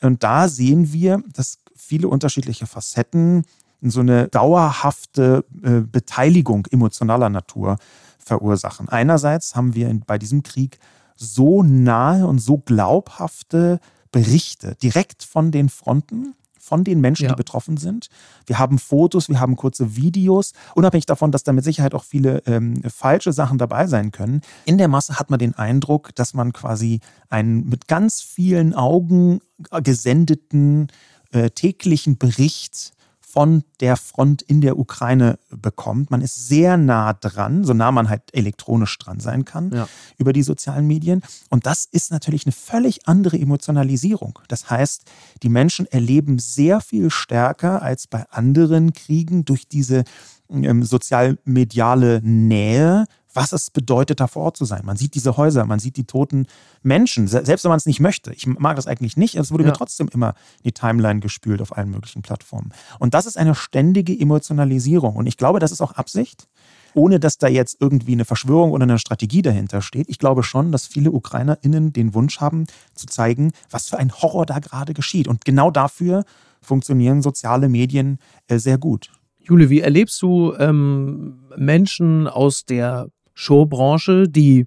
Und 0.00 0.22
da 0.22 0.48
sehen 0.48 0.92
wir, 0.92 1.22
dass 1.32 1.58
viele 1.74 2.08
unterschiedliche 2.08 2.66
Facetten 2.66 3.44
so 3.82 4.00
eine 4.00 4.28
dauerhafte 4.28 5.44
äh, 5.62 5.80
Beteiligung 5.80 6.66
emotionaler 6.70 7.30
Natur 7.30 7.78
verursachen. 8.18 8.88
Einerseits 8.88 9.56
haben 9.56 9.74
wir 9.74 9.92
bei 10.06 10.18
diesem 10.18 10.42
Krieg 10.42 10.78
so 11.16 11.62
nahe 11.62 12.26
und 12.26 12.38
so 12.38 12.58
glaubhafte 12.58 13.80
Berichte 14.12 14.76
direkt 14.82 15.22
von 15.24 15.50
den 15.50 15.68
Fronten, 15.68 16.34
von 16.60 16.84
den 16.84 17.00
Menschen, 17.00 17.24
ja. 17.24 17.30
die 17.30 17.36
betroffen 17.36 17.76
sind. 17.76 18.08
Wir 18.46 18.58
haben 18.58 18.78
Fotos, 18.78 19.28
wir 19.28 19.40
haben 19.40 19.56
kurze 19.56 19.96
Videos, 19.96 20.52
unabhängig 20.74 21.06
davon, 21.06 21.32
dass 21.32 21.42
da 21.42 21.52
mit 21.52 21.64
Sicherheit 21.64 21.94
auch 21.94 22.04
viele 22.04 22.42
ähm, 22.46 22.82
falsche 22.88 23.32
Sachen 23.32 23.58
dabei 23.58 23.86
sein 23.86 24.12
können. 24.12 24.42
In 24.64 24.78
der 24.78 24.88
Masse 24.88 25.18
hat 25.18 25.30
man 25.30 25.38
den 25.38 25.54
Eindruck, 25.54 26.14
dass 26.14 26.34
man 26.34 26.52
quasi 26.52 27.00
einen 27.28 27.68
mit 27.68 27.88
ganz 27.88 28.20
vielen 28.20 28.74
Augen 28.74 29.40
gesendeten 29.82 30.88
äh, 31.32 31.50
täglichen 31.50 32.18
Bericht 32.18 32.92
von 33.32 33.62
der 33.80 33.96
Front 33.96 34.42
in 34.42 34.60
der 34.60 34.78
Ukraine 34.78 35.38
bekommt. 35.50 36.10
Man 36.10 36.20
ist 36.20 36.48
sehr 36.48 36.76
nah 36.76 37.12
dran, 37.12 37.64
so 37.64 37.72
nah 37.72 37.92
man 37.92 38.08
halt 38.08 38.22
elektronisch 38.32 38.98
dran 38.98 39.20
sein 39.20 39.44
kann, 39.44 39.70
ja. 39.72 39.88
über 40.18 40.32
die 40.32 40.42
sozialen 40.42 40.86
Medien. 40.86 41.22
Und 41.48 41.66
das 41.66 41.84
ist 41.84 42.10
natürlich 42.10 42.46
eine 42.46 42.52
völlig 42.52 43.06
andere 43.06 43.38
Emotionalisierung. 43.38 44.38
Das 44.48 44.68
heißt, 44.70 45.04
die 45.42 45.48
Menschen 45.48 45.86
erleben 45.86 46.38
sehr 46.38 46.80
viel 46.80 47.10
stärker 47.10 47.82
als 47.82 48.06
bei 48.06 48.28
anderen 48.30 48.92
Kriegen 48.92 49.44
durch 49.44 49.68
diese 49.68 50.04
ähm, 50.50 50.82
sozialmediale 50.82 52.20
Nähe 52.22 53.06
was 53.32 53.52
es 53.52 53.70
bedeutet, 53.70 54.20
da 54.20 54.26
vor 54.26 54.44
Ort 54.44 54.56
zu 54.56 54.64
sein. 54.64 54.82
Man 54.84 54.96
sieht 54.96 55.14
diese 55.14 55.36
Häuser, 55.36 55.64
man 55.64 55.78
sieht 55.78 55.96
die 55.96 56.04
toten 56.04 56.46
Menschen, 56.82 57.28
selbst 57.28 57.64
wenn 57.64 57.70
man 57.70 57.78
es 57.78 57.86
nicht 57.86 58.00
möchte. 58.00 58.32
Ich 58.32 58.46
mag 58.46 58.76
das 58.76 58.86
eigentlich 58.86 59.16
nicht, 59.16 59.36
es 59.36 59.50
wurde 59.52 59.64
ja. 59.64 59.70
mir 59.70 59.76
trotzdem 59.76 60.08
immer 60.12 60.34
die 60.64 60.72
Timeline 60.72 61.20
gespült 61.20 61.62
auf 61.62 61.76
allen 61.76 61.90
möglichen 61.90 62.22
Plattformen. 62.22 62.72
Und 62.98 63.14
das 63.14 63.26
ist 63.26 63.38
eine 63.38 63.54
ständige 63.54 64.18
Emotionalisierung. 64.18 65.16
Und 65.16 65.26
ich 65.26 65.36
glaube, 65.36 65.58
das 65.58 65.72
ist 65.72 65.80
auch 65.80 65.92
Absicht, 65.92 66.48
ohne 66.94 67.20
dass 67.20 67.38
da 67.38 67.48
jetzt 67.48 67.76
irgendwie 67.80 68.12
eine 68.12 68.24
Verschwörung 68.24 68.72
oder 68.72 68.84
eine 68.84 68.98
Strategie 68.98 69.42
dahinter 69.42 69.82
steht. 69.82 70.08
Ich 70.08 70.18
glaube 70.18 70.42
schon, 70.42 70.72
dass 70.72 70.86
viele 70.86 71.12
UkrainerInnen 71.12 71.92
den 71.92 72.14
Wunsch 72.14 72.40
haben, 72.40 72.66
zu 72.94 73.06
zeigen, 73.06 73.52
was 73.70 73.88
für 73.88 73.98
ein 73.98 74.12
Horror 74.12 74.46
da 74.46 74.58
gerade 74.58 74.94
geschieht. 74.94 75.28
Und 75.28 75.44
genau 75.44 75.70
dafür 75.70 76.24
funktionieren 76.60 77.22
soziale 77.22 77.68
Medien 77.68 78.18
äh, 78.48 78.58
sehr 78.58 78.78
gut. 78.78 79.10
Jule, 79.38 79.70
wie 79.70 79.80
erlebst 79.80 80.20
du 80.22 80.54
ähm, 80.58 81.40
Menschen 81.56 82.28
aus 82.28 82.64
der 82.64 83.08
Showbranche, 83.40 84.28
die 84.28 84.66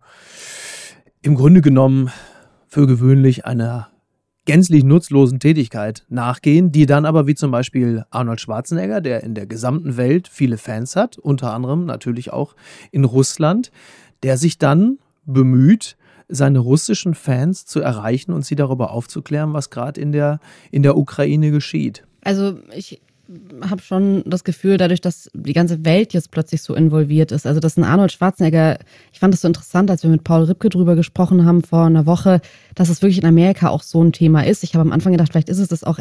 im 1.22 1.36
Grunde 1.36 1.62
genommen 1.62 2.10
für 2.68 2.88
gewöhnlich 2.88 3.46
einer 3.46 3.90
gänzlich 4.46 4.84
nutzlosen 4.84 5.40
Tätigkeit 5.40 6.06
nachgehen, 6.10 6.72
die 6.72 6.88
dann 6.88 7.06
aber 7.06 7.28
wie 7.28 7.36
zum 7.36 7.52
Beispiel 7.52 8.04
Arnold 8.10 8.42
Schwarzenegger, 8.42 9.00
der 9.00 9.24
in 9.24 9.36
der 9.36 9.46
gesamten 9.46 9.96
Welt 9.96 10.28
viele 10.28 10.58
Fans 10.58 10.96
hat, 10.96 11.20
unter 11.20 11.54
anderem 11.54 11.86
natürlich 11.86 12.34
auch 12.34 12.56
in 12.92 13.06
Russland, 13.06 13.72
der 14.24 14.38
sich 14.38 14.58
dann 14.58 14.98
bemüht, 15.24 15.96
seine 16.28 16.58
russischen 16.58 17.14
Fans 17.14 17.68
zu 17.68 17.80
erreichen 17.80 18.34
und 18.34 18.44
sie 18.44 18.56
darüber 18.56 18.90
aufzuklären, 18.90 19.54
was 19.54 19.70
gerade 19.70 20.02
in 20.02 20.12
der, 20.12 20.40
in 20.72 20.82
der 20.82 20.98
Ukraine 20.98 21.52
geschieht. 21.52 22.06
Also 22.24 22.58
ich 22.76 23.02
habe 23.62 23.82
schon 23.82 24.24
das 24.26 24.44
Gefühl, 24.44 24.78
dadurch, 24.78 25.00
dass 25.00 25.32
die 25.34 25.54
ganze 25.54 25.86
Welt 25.86 26.14
jetzt 26.14 26.32
plötzlich 26.32 26.62
so 26.62 26.76
involviert 26.76 27.32
ist, 27.32 27.48
also 27.48 27.60
dass 27.60 27.78
ein 27.78 27.86
Arnold 27.86 28.12
Schwarzenegger, 28.12 28.80
ich 29.14 29.20
fand 29.20 29.34
das 29.34 29.42
so 29.42 29.48
interessant, 29.48 29.90
als 29.90 30.04
wir 30.04 30.10
mit 30.10 30.26
Paul 30.26 30.44
Ripke 30.44 30.70
drüber 30.70 30.96
gesprochen 30.96 31.46
haben 31.46 31.64
vor 31.64 31.86
einer 31.86 32.06
Woche, 32.06 32.42
dass 32.76 32.90
es 32.90 33.02
wirklich 33.02 33.20
in 33.20 33.26
Amerika 33.26 33.70
auch 33.70 33.82
so 33.82 34.04
ein 34.04 34.12
Thema 34.12 34.46
ist. 34.46 34.64
Ich 34.64 34.76
habe 34.76 34.82
am 34.82 34.92
Anfang 34.92 35.14
gedacht, 35.14 35.32
vielleicht 35.32 35.50
ist 35.50 35.60
es 35.60 35.70
das 35.70 35.86
auch 35.86 36.00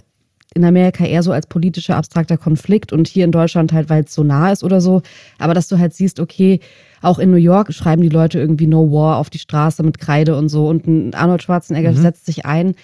in 0.55 0.65
Amerika 0.65 1.05
eher 1.05 1.23
so 1.23 1.33
als 1.33 1.47
politischer, 1.47 1.97
abstrakter 1.97 2.37
Konflikt 2.37 2.93
und 2.93 3.09
hier 3.09 3.25
in 3.25 3.33
Deutschland 3.33 3.73
halt, 3.73 3.89
weil 3.89 4.05
es 4.05 4.15
so 4.15 4.23
nah 4.25 4.53
ist 4.53 4.65
oder 4.65 4.81
so. 4.81 5.03
Aber 5.39 5.55
dass 5.55 5.69
du 5.69 5.79
halt 5.79 5.95
siehst, 5.95 6.21
okay, 6.21 6.61
auch 7.01 7.19
in 7.19 7.31
New 7.31 7.37
York 7.37 7.73
schreiben 7.73 8.03
die 8.03 8.09
Leute 8.09 8.39
irgendwie 8.39 8.67
No 8.67 8.91
War 8.93 9.17
auf 9.17 9.31
die 9.31 9.39
Straße 9.39 9.83
mit 9.83 9.99
Kreide 9.99 10.37
und 10.37 10.49
so 10.49 10.69
und 10.69 10.87
ein 10.87 11.15
Arnold 11.15 11.43
Schwarzenegger 11.43 11.93
mhm. 11.93 11.97
setzt 11.97 12.27
sich 12.27 12.45
ein. 12.45 12.75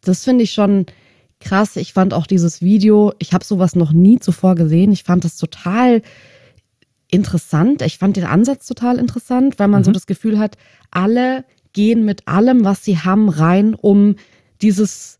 Das 0.00 0.24
finde 0.24 0.44
ich 0.44 0.52
schon 0.52 0.86
krass. 1.40 1.76
Ich 1.76 1.92
fand 1.92 2.14
auch 2.14 2.26
dieses 2.26 2.62
Video, 2.62 3.12
ich 3.18 3.32
habe 3.32 3.44
sowas 3.44 3.76
noch 3.76 3.92
nie 3.92 4.18
zuvor 4.18 4.54
gesehen. 4.54 4.92
Ich 4.92 5.04
fand 5.04 5.24
das 5.24 5.36
total 5.36 6.02
interessant. 7.08 7.82
Ich 7.82 7.98
fand 7.98 8.16
den 8.16 8.24
Ansatz 8.24 8.66
total 8.66 8.98
interessant, 8.98 9.58
weil 9.58 9.68
man 9.68 9.80
mhm. 9.80 9.84
so 9.84 9.92
das 9.92 10.06
Gefühl 10.06 10.38
hat, 10.38 10.56
alle 10.90 11.44
gehen 11.72 12.04
mit 12.04 12.26
allem, 12.26 12.64
was 12.64 12.84
sie 12.84 12.98
haben, 12.98 13.28
rein, 13.28 13.74
um 13.74 14.16
dieses 14.62 15.18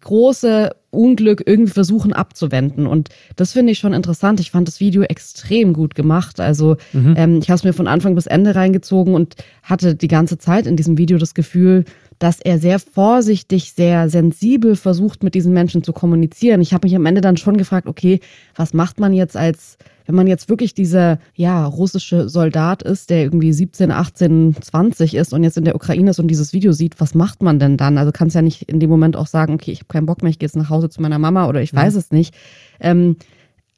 große 0.00 0.70
Unglück 0.90 1.42
irgendwie 1.44 1.72
versuchen 1.72 2.12
abzuwenden. 2.12 2.86
Und 2.86 3.10
das 3.36 3.52
finde 3.52 3.72
ich 3.72 3.78
schon 3.78 3.92
interessant. 3.92 4.40
Ich 4.40 4.52
fand 4.52 4.66
das 4.66 4.80
Video 4.80 5.02
extrem 5.02 5.74
gut 5.74 5.94
gemacht. 5.94 6.40
Also 6.40 6.76
mhm. 6.92 7.14
ähm, 7.16 7.38
ich 7.42 7.50
habe 7.50 7.58
es 7.58 7.64
mir 7.64 7.72
von 7.72 7.88
Anfang 7.88 8.14
bis 8.14 8.26
Ende 8.26 8.54
reingezogen 8.54 9.14
und 9.14 9.36
hatte 9.62 9.94
die 9.94 10.08
ganze 10.08 10.38
Zeit 10.38 10.66
in 10.66 10.76
diesem 10.76 10.96
Video 10.96 11.18
das 11.18 11.34
Gefühl, 11.34 11.84
dass 12.18 12.40
er 12.40 12.58
sehr 12.58 12.78
vorsichtig, 12.78 13.72
sehr 13.72 14.08
sensibel 14.08 14.74
versucht, 14.76 15.22
mit 15.22 15.34
diesen 15.34 15.52
Menschen 15.52 15.84
zu 15.84 15.92
kommunizieren. 15.92 16.60
Ich 16.60 16.72
habe 16.74 16.86
mich 16.86 16.96
am 16.96 17.06
Ende 17.06 17.20
dann 17.20 17.36
schon 17.36 17.56
gefragt, 17.56 17.86
okay, 17.86 18.20
was 18.56 18.74
macht 18.74 18.98
man 18.98 19.12
jetzt 19.12 19.36
als, 19.36 19.78
wenn 20.06 20.16
man 20.16 20.26
jetzt 20.26 20.48
wirklich 20.48 20.74
dieser, 20.74 21.18
ja, 21.34 21.64
russische 21.64 22.28
Soldat 22.28 22.82
ist, 22.82 23.10
der 23.10 23.22
irgendwie 23.22 23.52
17, 23.52 23.92
18, 23.92 24.56
20 24.60 25.14
ist 25.14 25.32
und 25.32 25.44
jetzt 25.44 25.58
in 25.58 25.64
der 25.64 25.76
Ukraine 25.76 26.10
ist 26.10 26.18
und 26.18 26.28
dieses 26.28 26.52
Video 26.52 26.72
sieht, 26.72 27.00
was 27.00 27.14
macht 27.14 27.42
man 27.42 27.60
denn 27.60 27.76
dann? 27.76 27.98
Also 27.98 28.10
kannst 28.10 28.34
ja 28.34 28.42
nicht 28.42 28.62
in 28.62 28.80
dem 28.80 28.90
Moment 28.90 29.16
auch 29.16 29.28
sagen, 29.28 29.54
okay, 29.54 29.70
ich 29.70 29.80
habe 29.80 29.88
keinen 29.88 30.06
Bock 30.06 30.22
mehr, 30.22 30.30
ich 30.30 30.40
gehe 30.40 30.48
jetzt 30.48 30.56
nach 30.56 30.70
Hause 30.70 30.90
zu 30.90 31.00
meiner 31.00 31.18
Mama 31.20 31.48
oder 31.48 31.62
ich 31.62 31.72
weiß 31.72 31.94
mhm. 31.94 31.98
es 32.00 32.10
nicht. 32.10 32.34
Ähm, 32.80 33.16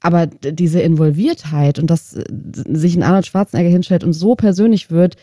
aber 0.03 0.29
diese 0.29 0.81
Involviertheit 0.81 1.79
und 1.79 1.91
dass 1.91 2.15
äh, 2.15 2.25
sich 2.53 2.97
ein 2.97 3.03
Arnold 3.03 3.27
Schwarzenegger 3.27 3.69
hinstellt 3.69 4.03
und 4.03 4.15
so 4.15 4.35
persönlich 4.35 4.91
wird, 4.91 5.17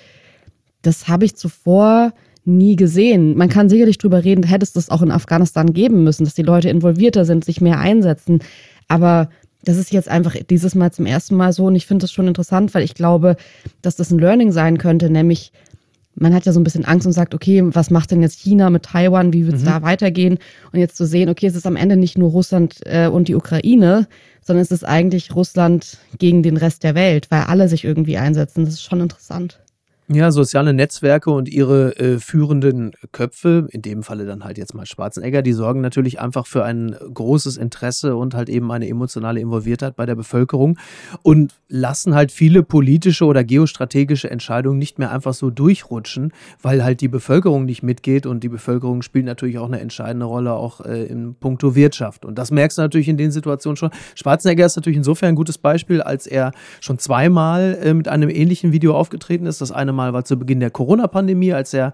das 0.84 1.08
habe 1.08 1.26
ich 1.26 1.36
zuvor 1.36 2.14
nie 2.48 2.76
gesehen. 2.76 3.38
Man 3.38 3.50
kann 3.50 3.70
sicherlich 3.70 3.98
drüber 3.98 4.24
reden, 4.24 4.44
hätte 4.44 4.64
es 4.64 4.74
das 4.74 4.90
auch 4.90 5.02
in 5.02 5.12
Afghanistan 5.12 5.74
geben 5.74 6.04
müssen, 6.04 6.24
dass 6.24 6.34
die 6.34 6.44
Leute 6.44 6.70
involvierter 6.70 7.26
sind, 7.26 7.46
sich 7.46 7.62
mehr 7.62 7.80
einsetzen. 7.80 8.40
Aber 8.88 9.30
das 9.64 9.78
ist 9.78 9.92
jetzt 9.92 10.10
einfach 10.10 10.36
dieses 10.50 10.76
Mal 10.76 10.92
zum 10.92 11.06
ersten 11.06 11.36
Mal 11.36 11.52
so 11.52 11.66
und 11.66 11.76
ich 11.76 11.86
finde 11.86 12.04
das 12.04 12.12
schon 12.12 12.28
interessant, 12.28 12.74
weil 12.74 12.84
ich 12.84 12.96
glaube, 12.96 13.36
dass 13.82 13.96
das 13.96 14.12
ein 14.12 14.20
Learning 14.20 14.52
sein 14.52 14.78
könnte, 14.78 15.10
nämlich 15.10 15.52
man 16.20 16.34
hat 16.34 16.46
ja 16.46 16.52
so 16.52 16.60
ein 16.60 16.64
bisschen 16.64 16.86
Angst 16.86 17.06
und 17.06 17.14
sagt, 17.14 17.36
okay, 17.36 17.62
was 17.64 17.92
macht 17.92 18.10
denn 18.10 18.24
jetzt 18.24 18.40
China 18.40 18.72
mit 18.72 18.84
Taiwan, 18.84 19.34
wie 19.34 19.46
wird 19.46 19.58
es 19.58 19.62
mhm. 19.62 19.68
da 19.68 19.82
weitergehen? 19.84 20.40
Und 20.72 20.80
jetzt 20.80 20.98
zu 20.98 21.06
sehen, 21.06 21.30
okay, 21.30 21.46
es 21.46 21.56
ist 21.56 21.68
am 21.68 21.76
Ende 21.76 21.96
nicht 21.96 22.18
nur 22.18 22.32
Russland 22.32 22.80
äh, 22.86 23.08
und 23.08 23.28
die 23.28 23.36
Ukraine, 23.36 24.08
sondern 24.42 24.64
es 24.64 24.72
ist 24.72 24.84
eigentlich 24.84 25.36
Russland 25.36 26.00
gegen 26.18 26.42
den 26.42 26.58
Rest 26.58 26.84
der 26.84 26.96
Welt, 26.96 27.28
weil 27.30 27.42
alle 27.42 27.70
sich 27.70 27.84
irgendwie 27.84 28.18
einsetzen. 28.18 28.66
Das 28.66 28.74
ist 28.74 28.84
schon 28.84 29.02
interessant. 29.02 29.60
Ja, 30.10 30.32
soziale 30.32 30.74
Netzwerke 30.74 31.30
und 31.32 31.50
ihre 31.50 31.98
äh, 31.98 32.20
führenden 32.20 32.94
Köpfe, 33.12 33.68
in 33.72 33.82
dem 33.82 34.04
Falle 34.04 34.26
dann 34.26 34.46
halt 34.46 34.58
jetzt 34.58 34.74
mal 34.74 34.86
Schwarzenegger, 34.86 35.42
die 35.42 35.52
sorgen 35.52 35.82
natürlich 35.82 36.22
einfach 36.22 36.46
für 36.48 36.64
ein 36.64 36.96
großes 37.14 37.58
Interesse 37.58 38.16
und 38.16 38.34
halt 38.34 38.48
eben 38.48 38.72
eine 38.72 38.88
emotionale 38.88 39.42
Involviertheit 39.42 39.98
bei 39.98 40.06
der 40.06 40.16
Bevölkerung 40.16 40.80
und 41.24 41.56
lassen 41.68 42.16
halt 42.16 42.32
viele 42.32 42.64
politische 42.64 43.26
oder 43.26 43.44
geostrategische 43.44 44.32
Entscheidungen 44.32 44.80
nicht 44.80 44.98
mehr 44.98 45.12
einfach 45.12 45.34
so 45.34 45.50
durchrutschen, 45.50 46.32
weil 46.62 46.86
halt 46.86 47.02
die 47.02 47.10
Bevölkerung 47.10 47.66
nicht 47.66 47.84
mitgeht 47.84 48.26
und 48.26 48.46
die 48.46 48.50
Bevölkerung 48.50 49.02
spielt 49.02 49.26
natürlich 49.26 49.58
auch 49.58 49.68
eine 49.68 49.82
entscheidende 49.82 50.26
Rolle 50.26 50.54
auch 50.54 50.80
äh, 50.80 51.04
in 51.04 51.36
puncto 51.36 51.76
Wirtschaft. 51.76 52.24
Und 52.24 52.38
das 52.38 52.50
merkst 52.50 52.78
du 52.78 52.84
natürlich 52.84 53.10
in 53.10 53.18
den 53.18 53.32
Situationen 53.32 53.76
schon. 53.76 53.92
Schwarzenegger 54.16 54.66
ist 54.66 54.78
natürlich 54.78 54.96
insofern 54.96 55.30
ein 55.30 55.36
gutes 55.36 55.58
Beispiel, 55.58 56.02
als 56.02 56.28
er 56.28 56.54
schon 56.80 56.98
zweimal 56.98 57.78
äh, 57.84 57.94
mit 57.94 58.08
einem 58.08 58.30
ähnlichen 58.30 58.72
Video 58.72 58.96
aufgetreten 58.96 59.46
ist. 59.46 59.60
Das 59.60 59.74
eine 59.74 59.97
Mal 59.98 60.14
war 60.14 60.24
zu 60.24 60.38
Beginn 60.38 60.62
der 60.62 60.72
Corona-Pandemie, 60.72 61.52
als 61.52 61.74
er 61.74 61.94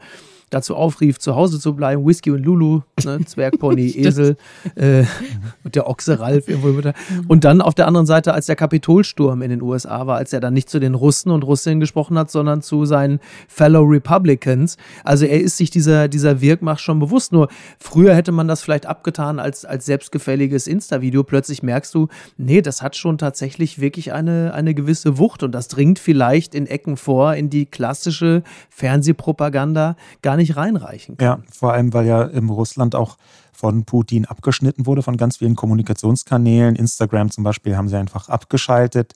dazu 0.54 0.76
aufrief, 0.76 1.20
zu 1.20 1.36
Hause 1.36 1.60
zu 1.60 1.76
bleiben. 1.76 2.06
Whisky 2.06 2.32
und 2.32 2.44
Lulu, 2.44 2.82
ne, 3.04 3.20
Zwergpony, 3.26 3.88
Esel 3.98 4.38
äh, 4.76 5.04
und 5.64 5.76
der 5.76 5.88
Ochse 5.88 6.20
Ralf 6.20 6.48
irgendwo 6.48 6.70
mit. 6.70 6.86
Mhm. 6.86 6.92
Und 7.28 7.44
dann 7.44 7.62
auf 7.62 7.74
der 7.74 7.88
anderen 7.88 8.06
Seite, 8.06 8.34
als 8.34 8.46
der 8.46 8.56
Kapitolsturm 8.56 9.42
in 9.42 9.50
den 9.50 9.62
USA 9.62 10.08
war, 10.08 10.18
als 10.18 10.34
er 10.34 10.40
dann 10.40 10.54
nicht 10.54 10.70
zu 10.70 10.80
den 10.80 10.96
Russen 10.96 11.32
und 11.32 11.44
Russinnen 11.44 11.80
gesprochen 11.80 12.18
hat, 12.18 12.30
sondern 12.30 12.62
zu 12.62 12.86
seinen 12.86 13.20
Fellow 13.48 13.84
Republicans. 13.84 14.78
Also 15.04 15.26
er 15.26 15.42
ist 15.42 15.58
sich 15.58 15.70
dieser, 15.70 16.08
dieser 16.08 16.42
Wirkmacht 16.42 16.82
schon 16.82 17.00
bewusst. 17.00 17.32
Nur 17.32 17.48
früher 17.80 18.14
hätte 18.16 18.32
man 18.32 18.48
das 18.48 18.62
vielleicht 18.62 18.86
abgetan 18.86 19.40
als, 19.40 19.66
als 19.66 19.86
selbstgefälliges 19.86 20.68
Insta-Video. 20.68 21.24
Plötzlich 21.24 21.64
merkst 21.64 21.94
du, 21.94 22.08
nee, 22.38 22.62
das 22.62 22.82
hat 22.82 22.96
schon 22.96 23.18
tatsächlich 23.18 23.80
wirklich 23.80 24.14
eine, 24.14 24.54
eine 24.54 24.74
gewisse 24.74 25.18
Wucht 25.18 25.44
und 25.44 25.52
das 25.54 25.68
dringt 25.68 26.00
vielleicht 26.00 26.56
in 26.56 26.68
Ecken 26.68 26.98
vor, 26.98 27.36
in 27.36 27.50
die 27.50 27.66
klassische 27.66 28.44
Fernsehpropaganda 28.70 29.96
gar 30.22 30.38
nicht 30.38 30.43
nicht 30.44 30.56
reinreichen 30.56 31.18
kann. 31.18 31.26
Ja, 31.26 31.40
vor 31.52 31.74
allem, 31.74 31.94
weil 31.94 32.06
ja 32.06 32.24
im 32.24 32.50
Russland 32.50 32.96
auch 32.96 33.18
von 33.54 33.86
Putin 33.86 34.26
abgeschnitten 34.26 34.86
wurde 34.86 35.02
von 35.02 35.18
ganz 35.18 35.38
vielen 35.38 35.56
Kommunikationskanälen. 35.56 36.76
Instagram 36.76 37.32
zum 37.32 37.44
Beispiel 37.44 37.78
haben 37.78 37.88
sie 37.88 37.98
einfach 37.98 38.30
abgeschaltet 38.30 39.14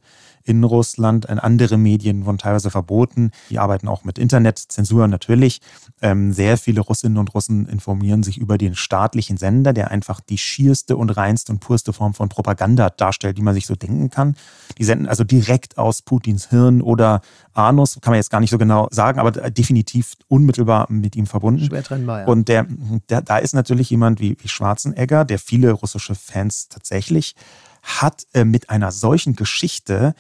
in 0.48 0.64
Russland. 0.64 1.30
Andere 1.30 1.78
Medien 1.78 2.26
wurden 2.26 2.38
teilweise 2.38 2.72
verboten. 2.72 3.32
Die 3.50 3.60
arbeiten 3.60 3.88
auch 3.88 4.04
mit 4.04 4.18
Internetzensur 4.18 5.08
natürlich. 5.08 5.62
Ähm, 6.02 6.32
sehr 6.32 6.58
viele 6.58 6.82
Russinnen 6.82 7.18
und 7.18 7.34
Russen 7.34 7.68
informieren 7.68 8.24
sich 8.24 8.38
über 8.38 8.58
den 8.58 8.76
staatlichen 8.76 9.38
Sender, 9.38 9.74
der 9.74 9.92
einfach 9.92 10.22
die 10.22 10.38
schierste 10.38 10.96
und 10.96 11.10
reinste 11.10 11.52
und 11.52 11.60
purste 11.60 11.92
Form 11.92 12.14
von 12.14 12.30
Propaganda 12.30 12.90
darstellt, 12.90 13.38
die 13.38 13.42
man 13.42 13.54
sich 13.54 13.66
so 13.66 13.76
denken 13.76 14.10
kann. 14.10 14.36
Die 14.78 14.84
senden 14.84 15.08
also 15.08 15.24
direkt 15.24 15.78
aus 15.78 16.02
Putins 16.02 16.50
Hirn 16.50 16.82
oder 16.82 17.22
Anus, 17.54 17.98
kann 18.02 18.12
man 18.12 18.20
jetzt 18.20 18.30
gar 18.30 18.40
nicht 18.40 18.52
so 18.52 18.58
genau 18.58 18.88
sagen, 18.92 19.20
aber 19.20 19.32
definitiv 19.32 20.14
unmittelbar 20.28 20.86
mit 20.90 21.16
ihm 21.16 21.26
verbunden. 21.26 21.66
Schwer 21.66 21.84
trennbar, 21.84 22.22
ja. 22.22 22.28
Und 22.28 22.48
der, 22.48 22.68
der, 23.10 23.22
da 23.22 23.38
ist 23.38 23.54
natürlich 23.54 23.90
jemand 23.90 24.20
wie, 24.22 24.27
wie 24.40 24.48
Schwarzenegger, 24.48 25.26
der 25.26 25.40
viele 25.40 25.72
russische 25.72 26.16
Fans 26.16 26.68
tatsächlich 26.68 27.36
hat, 27.84 28.26
äh, 28.34 28.44
mit 28.44 28.70
einer 28.70 28.92
solchen 28.92 29.36
Geschichte 29.36 30.14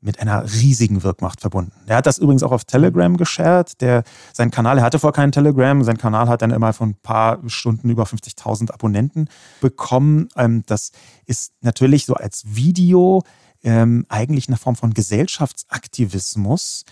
mit 0.00 0.18
einer 0.20 0.44
riesigen 0.44 1.02
Wirkmacht 1.02 1.40
verbunden. 1.40 1.72
Er 1.86 1.96
hat 1.96 2.06
das 2.06 2.18
übrigens 2.18 2.42
auch 2.42 2.52
auf 2.52 2.64
Telegram 2.64 3.16
geshared. 3.16 3.80
Der, 3.80 4.02
sein 4.32 4.50
Kanal, 4.50 4.78
er 4.78 4.84
hatte 4.84 4.98
vorher 4.98 5.14
keinen 5.14 5.32
Telegram, 5.32 5.82
sein 5.84 5.98
Kanal 5.98 6.28
hat 6.28 6.42
dann 6.42 6.50
immer 6.52 6.72
von 6.72 6.90
ein 6.90 6.98
paar 7.02 7.38
Stunden 7.46 7.90
über 7.90 8.04
50.000 8.04 8.72
Abonnenten 8.72 9.28
bekommen. 9.60 10.28
Ähm, 10.36 10.62
das 10.66 10.92
ist 11.26 11.52
natürlich 11.60 12.06
so 12.06 12.14
als 12.14 12.44
Video 12.46 13.22
ähm, 13.62 14.06
eigentlich 14.08 14.48
eine 14.48 14.56
Form 14.56 14.76
von 14.76 14.94
Gesellschaftsaktivismus, 14.94 16.84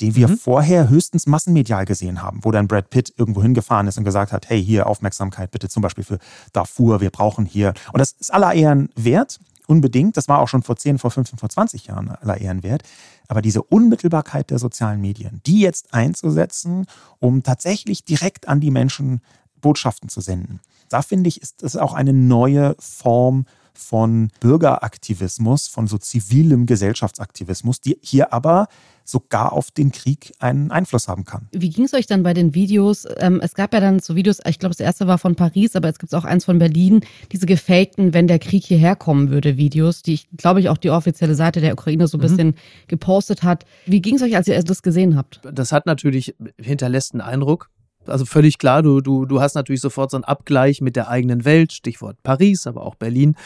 den 0.00 0.14
wir 0.14 0.28
mhm. 0.28 0.38
vorher 0.38 0.88
höchstens 0.88 1.26
massenmedial 1.26 1.84
gesehen 1.84 2.22
haben, 2.22 2.40
wo 2.42 2.50
dann 2.50 2.68
Brad 2.68 2.90
Pitt 2.90 3.12
irgendwo 3.16 3.42
hingefahren 3.42 3.86
ist 3.86 3.98
und 3.98 4.04
gesagt 4.04 4.32
hat, 4.32 4.48
hey, 4.48 4.62
hier 4.62 4.86
Aufmerksamkeit 4.86 5.50
bitte 5.50 5.68
zum 5.68 5.82
Beispiel 5.82 6.04
für 6.04 6.18
Darfur, 6.52 7.00
wir 7.00 7.10
brauchen 7.10 7.46
hier. 7.46 7.72
Und 7.92 8.00
das 8.00 8.12
ist 8.12 8.32
aller 8.32 8.52
Ehren 8.52 8.90
wert, 8.94 9.40
unbedingt. 9.66 10.16
Das 10.16 10.28
war 10.28 10.38
auch 10.38 10.48
schon 10.48 10.62
vor 10.62 10.76
10, 10.76 10.98
vor 10.98 11.10
15, 11.10 11.38
vor 11.38 11.48
20 11.48 11.86
Jahren 11.86 12.10
aller 12.10 12.40
Ehren 12.40 12.62
wert. 12.62 12.82
Aber 13.28 13.42
diese 13.42 13.62
Unmittelbarkeit 13.62 14.50
der 14.50 14.58
sozialen 14.58 15.00
Medien, 15.00 15.40
die 15.46 15.60
jetzt 15.60 15.92
einzusetzen, 15.92 16.86
um 17.18 17.42
tatsächlich 17.42 18.04
direkt 18.04 18.48
an 18.48 18.60
die 18.60 18.70
Menschen 18.70 19.20
Botschaften 19.60 20.08
zu 20.08 20.20
senden, 20.20 20.60
da 20.88 21.02
finde 21.02 21.28
ich, 21.28 21.42
ist 21.42 21.62
das 21.62 21.76
auch 21.76 21.94
eine 21.94 22.12
neue 22.12 22.76
Form 22.78 23.46
von 23.76 24.30
Bürgeraktivismus, 24.40 25.68
von 25.68 25.86
so 25.86 25.98
zivilem 25.98 26.66
Gesellschaftsaktivismus, 26.66 27.80
die 27.80 27.98
hier 28.02 28.32
aber 28.32 28.68
sogar 29.08 29.52
auf 29.52 29.70
den 29.70 29.92
Krieg 29.92 30.32
einen 30.40 30.70
Einfluss 30.70 31.08
haben 31.08 31.24
kann. 31.24 31.48
Wie 31.52 31.70
ging 31.70 31.84
es 31.84 31.94
euch 31.94 32.06
dann 32.06 32.22
bei 32.22 32.34
den 32.34 32.54
Videos? 32.54 33.06
Ähm, 33.18 33.40
es 33.42 33.54
gab 33.54 33.72
ja 33.72 33.80
dann 33.80 34.00
so 34.00 34.16
Videos, 34.16 34.40
ich 34.46 34.58
glaube, 34.58 34.74
das 34.74 34.80
erste 34.80 35.06
war 35.06 35.18
von 35.18 35.36
Paris, 35.36 35.76
aber 35.76 35.88
es 35.88 35.98
gibt 35.98 36.14
auch 36.14 36.24
eins 36.24 36.44
von 36.44 36.58
Berlin, 36.58 37.00
diese 37.32 37.46
gefakten, 37.46 38.14
wenn 38.14 38.26
der 38.26 38.38
Krieg 38.38 38.64
hierher 38.64 38.96
kommen 38.96 39.30
würde, 39.30 39.56
Videos, 39.56 40.02
die 40.02 40.14
ich, 40.14 40.28
glaube 40.36 40.60
ich, 40.60 40.68
auch 40.68 40.78
die 40.78 40.90
offizielle 40.90 41.34
Seite 41.34 41.60
der 41.60 41.74
Ukraine 41.74 42.08
so 42.08 42.18
ein 42.18 42.20
mhm. 42.20 42.22
bisschen 42.22 42.54
gepostet 42.88 43.42
hat. 43.42 43.64
Wie 43.86 44.02
ging 44.02 44.16
es 44.16 44.22
euch, 44.22 44.36
als 44.36 44.48
ihr 44.48 44.60
das 44.62 44.82
gesehen 44.82 45.16
habt? 45.16 45.40
Das 45.52 45.72
hat 45.72 45.86
natürlich 45.86 46.34
hinterlässt 46.60 47.12
einen 47.12 47.20
Eindruck. 47.20 47.70
Also 48.08 48.24
völlig 48.24 48.58
klar, 48.58 48.82
du, 48.82 49.00
du, 49.00 49.26
du 49.26 49.40
hast 49.40 49.54
natürlich 49.54 49.80
sofort 49.80 50.10
so 50.10 50.16
einen 50.16 50.24
Abgleich 50.24 50.80
mit 50.80 50.96
der 50.96 51.08
eigenen 51.08 51.44
Welt, 51.44 51.72
Stichwort 51.72 52.16
Paris, 52.22 52.66
aber 52.66 52.82
auch 52.82 52.94
Berlin. 52.94 53.36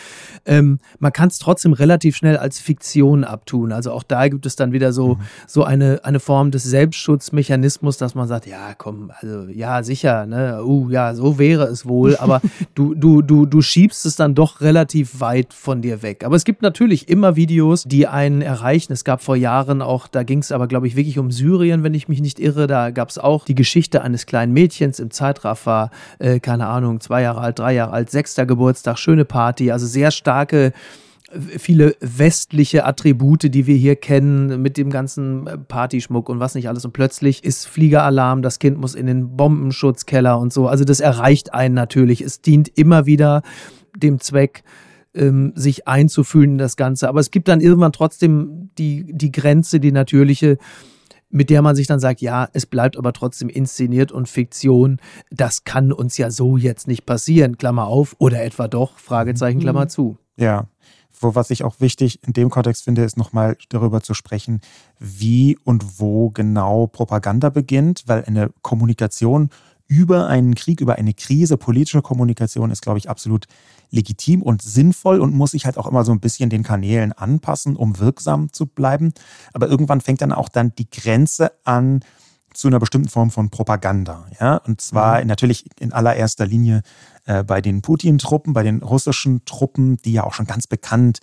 Ähm, 0.46 0.78
man 0.98 1.12
kann 1.12 1.28
es 1.28 1.38
trotzdem 1.38 1.72
relativ 1.72 2.16
schnell 2.16 2.36
als 2.36 2.60
Fiktion 2.60 3.24
abtun. 3.24 3.72
Also 3.72 3.92
auch 3.92 4.02
da 4.02 4.28
gibt 4.28 4.46
es 4.46 4.56
dann 4.56 4.72
wieder 4.72 4.92
so, 4.92 5.14
mhm. 5.14 5.20
so 5.46 5.64
eine, 5.64 6.00
eine 6.04 6.20
Form 6.20 6.50
des 6.50 6.64
Selbstschutzmechanismus, 6.64 7.98
dass 7.98 8.14
man 8.14 8.28
sagt, 8.28 8.46
ja, 8.46 8.74
komm, 8.76 9.10
also 9.20 9.48
ja, 9.48 9.82
sicher, 9.82 10.26
ne, 10.26 10.64
uh, 10.64 10.90
ja, 10.90 11.14
so 11.14 11.38
wäre 11.38 11.64
es 11.64 11.86
wohl, 11.86 12.16
aber 12.16 12.40
du, 12.74 12.94
du, 12.94 13.22
du, 13.22 13.46
du 13.46 13.62
schiebst 13.62 14.06
es 14.06 14.16
dann 14.16 14.34
doch 14.34 14.60
relativ 14.60 15.20
weit 15.20 15.52
von 15.54 15.82
dir 15.82 16.02
weg. 16.02 16.24
Aber 16.24 16.36
es 16.36 16.44
gibt 16.44 16.62
natürlich 16.62 17.08
immer 17.08 17.36
Videos, 17.36 17.84
die 17.84 18.06
einen 18.06 18.42
erreichen. 18.42 18.92
Es 18.92 19.04
gab 19.04 19.22
vor 19.22 19.36
Jahren 19.36 19.82
auch, 19.82 20.08
da 20.08 20.22
ging 20.22 20.38
es 20.38 20.52
aber, 20.52 20.66
glaube 20.66 20.86
ich, 20.86 20.96
wirklich 20.96 21.18
um 21.18 21.30
Syrien, 21.30 21.82
wenn 21.82 21.94
ich 21.94 22.08
mich 22.08 22.20
nicht 22.20 22.38
irre. 22.38 22.66
Da 22.66 22.90
gab 22.90 23.10
es 23.10 23.18
auch 23.18 23.44
die 23.44 23.54
Geschichte 23.54 24.02
eines 24.02 24.26
kleinen 24.26 24.49
kleinen 24.50 24.52
Mädchens 24.52 25.00
im 25.00 25.10
Zeitraffer, 25.10 25.90
äh, 26.18 26.40
keine 26.40 26.66
Ahnung, 26.66 27.00
zwei 27.00 27.22
Jahre 27.22 27.40
alt, 27.40 27.58
drei 27.58 27.74
Jahre 27.74 27.92
alt, 27.92 28.10
sechster 28.10 28.46
Geburtstag, 28.46 28.98
schöne 28.98 29.24
Party, 29.24 29.70
also 29.70 29.86
sehr 29.86 30.10
starke 30.10 30.72
viele 31.32 31.94
westliche 32.00 32.84
Attribute, 32.84 33.54
die 33.54 33.68
wir 33.68 33.76
hier 33.76 33.94
kennen, 33.94 34.60
mit 34.62 34.76
dem 34.76 34.90
ganzen 34.90 35.48
Partyschmuck 35.68 36.28
und 36.28 36.40
was 36.40 36.56
nicht 36.56 36.68
alles. 36.68 36.84
Und 36.84 36.92
plötzlich 36.92 37.44
ist 37.44 37.68
Fliegeralarm, 37.68 38.42
das 38.42 38.58
Kind 38.58 38.78
muss 38.78 38.96
in 38.96 39.06
den 39.06 39.36
Bombenschutzkeller 39.36 40.40
und 40.40 40.52
so. 40.52 40.66
Also 40.66 40.82
das 40.82 40.98
erreicht 40.98 41.54
einen 41.54 41.76
natürlich. 41.76 42.20
Es 42.20 42.40
dient 42.40 42.76
immer 42.76 43.06
wieder 43.06 43.42
dem 43.94 44.18
Zweck, 44.18 44.64
ähm, 45.14 45.52
sich 45.54 45.86
einzufühlen 45.86 46.52
in 46.52 46.58
das 46.58 46.76
Ganze. 46.76 47.08
Aber 47.08 47.20
es 47.20 47.30
gibt 47.30 47.46
dann 47.46 47.60
irgendwann 47.60 47.92
trotzdem 47.92 48.70
die, 48.76 49.12
die 49.12 49.30
Grenze, 49.30 49.78
die 49.78 49.92
natürliche, 49.92 50.58
mit 51.30 51.48
der 51.50 51.62
man 51.62 51.76
sich 51.76 51.86
dann 51.86 52.00
sagt, 52.00 52.20
ja, 52.20 52.48
es 52.52 52.66
bleibt 52.66 52.96
aber 52.96 53.12
trotzdem 53.12 53.48
inszeniert 53.48 54.12
und 54.12 54.28
Fiktion. 54.28 55.00
Das 55.30 55.64
kann 55.64 55.92
uns 55.92 56.18
ja 56.18 56.30
so 56.30 56.56
jetzt 56.56 56.88
nicht 56.88 57.06
passieren, 57.06 57.56
Klammer 57.56 57.86
auf, 57.86 58.16
oder 58.18 58.42
etwa 58.42 58.68
doch, 58.68 58.98
Fragezeichen, 58.98 59.58
mhm. 59.58 59.62
Klammer 59.62 59.88
zu. 59.88 60.18
Ja. 60.36 60.66
Wo, 61.22 61.34
was 61.34 61.50
ich 61.50 61.64
auch 61.64 61.80
wichtig 61.80 62.18
in 62.26 62.32
dem 62.32 62.48
Kontext 62.48 62.84
finde, 62.84 63.04
ist 63.04 63.18
nochmal 63.18 63.56
darüber 63.68 64.00
zu 64.00 64.14
sprechen, 64.14 64.60
wie 64.98 65.58
und 65.64 66.00
wo 66.00 66.30
genau 66.30 66.86
Propaganda 66.86 67.50
beginnt, 67.50 68.04
weil 68.06 68.24
eine 68.24 68.50
Kommunikation 68.62 69.50
über 69.90 70.28
einen 70.28 70.54
Krieg, 70.54 70.80
über 70.80 70.94
eine 70.94 71.12
Krise, 71.12 71.56
politische 71.56 72.00
Kommunikation 72.00 72.70
ist, 72.70 72.80
glaube 72.80 73.00
ich, 73.00 73.10
absolut 73.10 73.46
legitim 73.90 74.40
und 74.40 74.62
sinnvoll 74.62 75.18
und 75.18 75.34
muss 75.34 75.50
sich 75.50 75.66
halt 75.66 75.78
auch 75.78 75.88
immer 75.88 76.04
so 76.04 76.12
ein 76.12 76.20
bisschen 76.20 76.48
den 76.48 76.62
Kanälen 76.62 77.10
anpassen, 77.12 77.74
um 77.74 77.98
wirksam 77.98 78.52
zu 78.52 78.66
bleiben. 78.66 79.12
Aber 79.52 79.66
irgendwann 79.66 80.00
fängt 80.00 80.22
dann 80.22 80.30
auch 80.30 80.48
dann 80.48 80.72
die 80.76 80.88
Grenze 80.88 81.50
an 81.64 82.04
zu 82.54 82.68
einer 82.68 82.78
bestimmten 82.78 83.08
Form 83.08 83.32
von 83.32 83.50
Propaganda. 83.50 84.26
Ja? 84.40 84.58
Und 84.58 84.80
zwar 84.80 85.22
mhm. 85.22 85.26
natürlich 85.26 85.64
in 85.80 85.92
allererster 85.92 86.46
Linie 86.46 86.82
äh, 87.26 87.42
bei 87.42 87.60
den 87.60 87.82
Putin-Truppen, 87.82 88.52
bei 88.52 88.62
den 88.62 88.84
russischen 88.84 89.44
Truppen, 89.44 89.96
die 90.04 90.12
ja 90.12 90.22
auch 90.22 90.34
schon 90.34 90.46
ganz 90.46 90.68
bekannt 90.68 91.18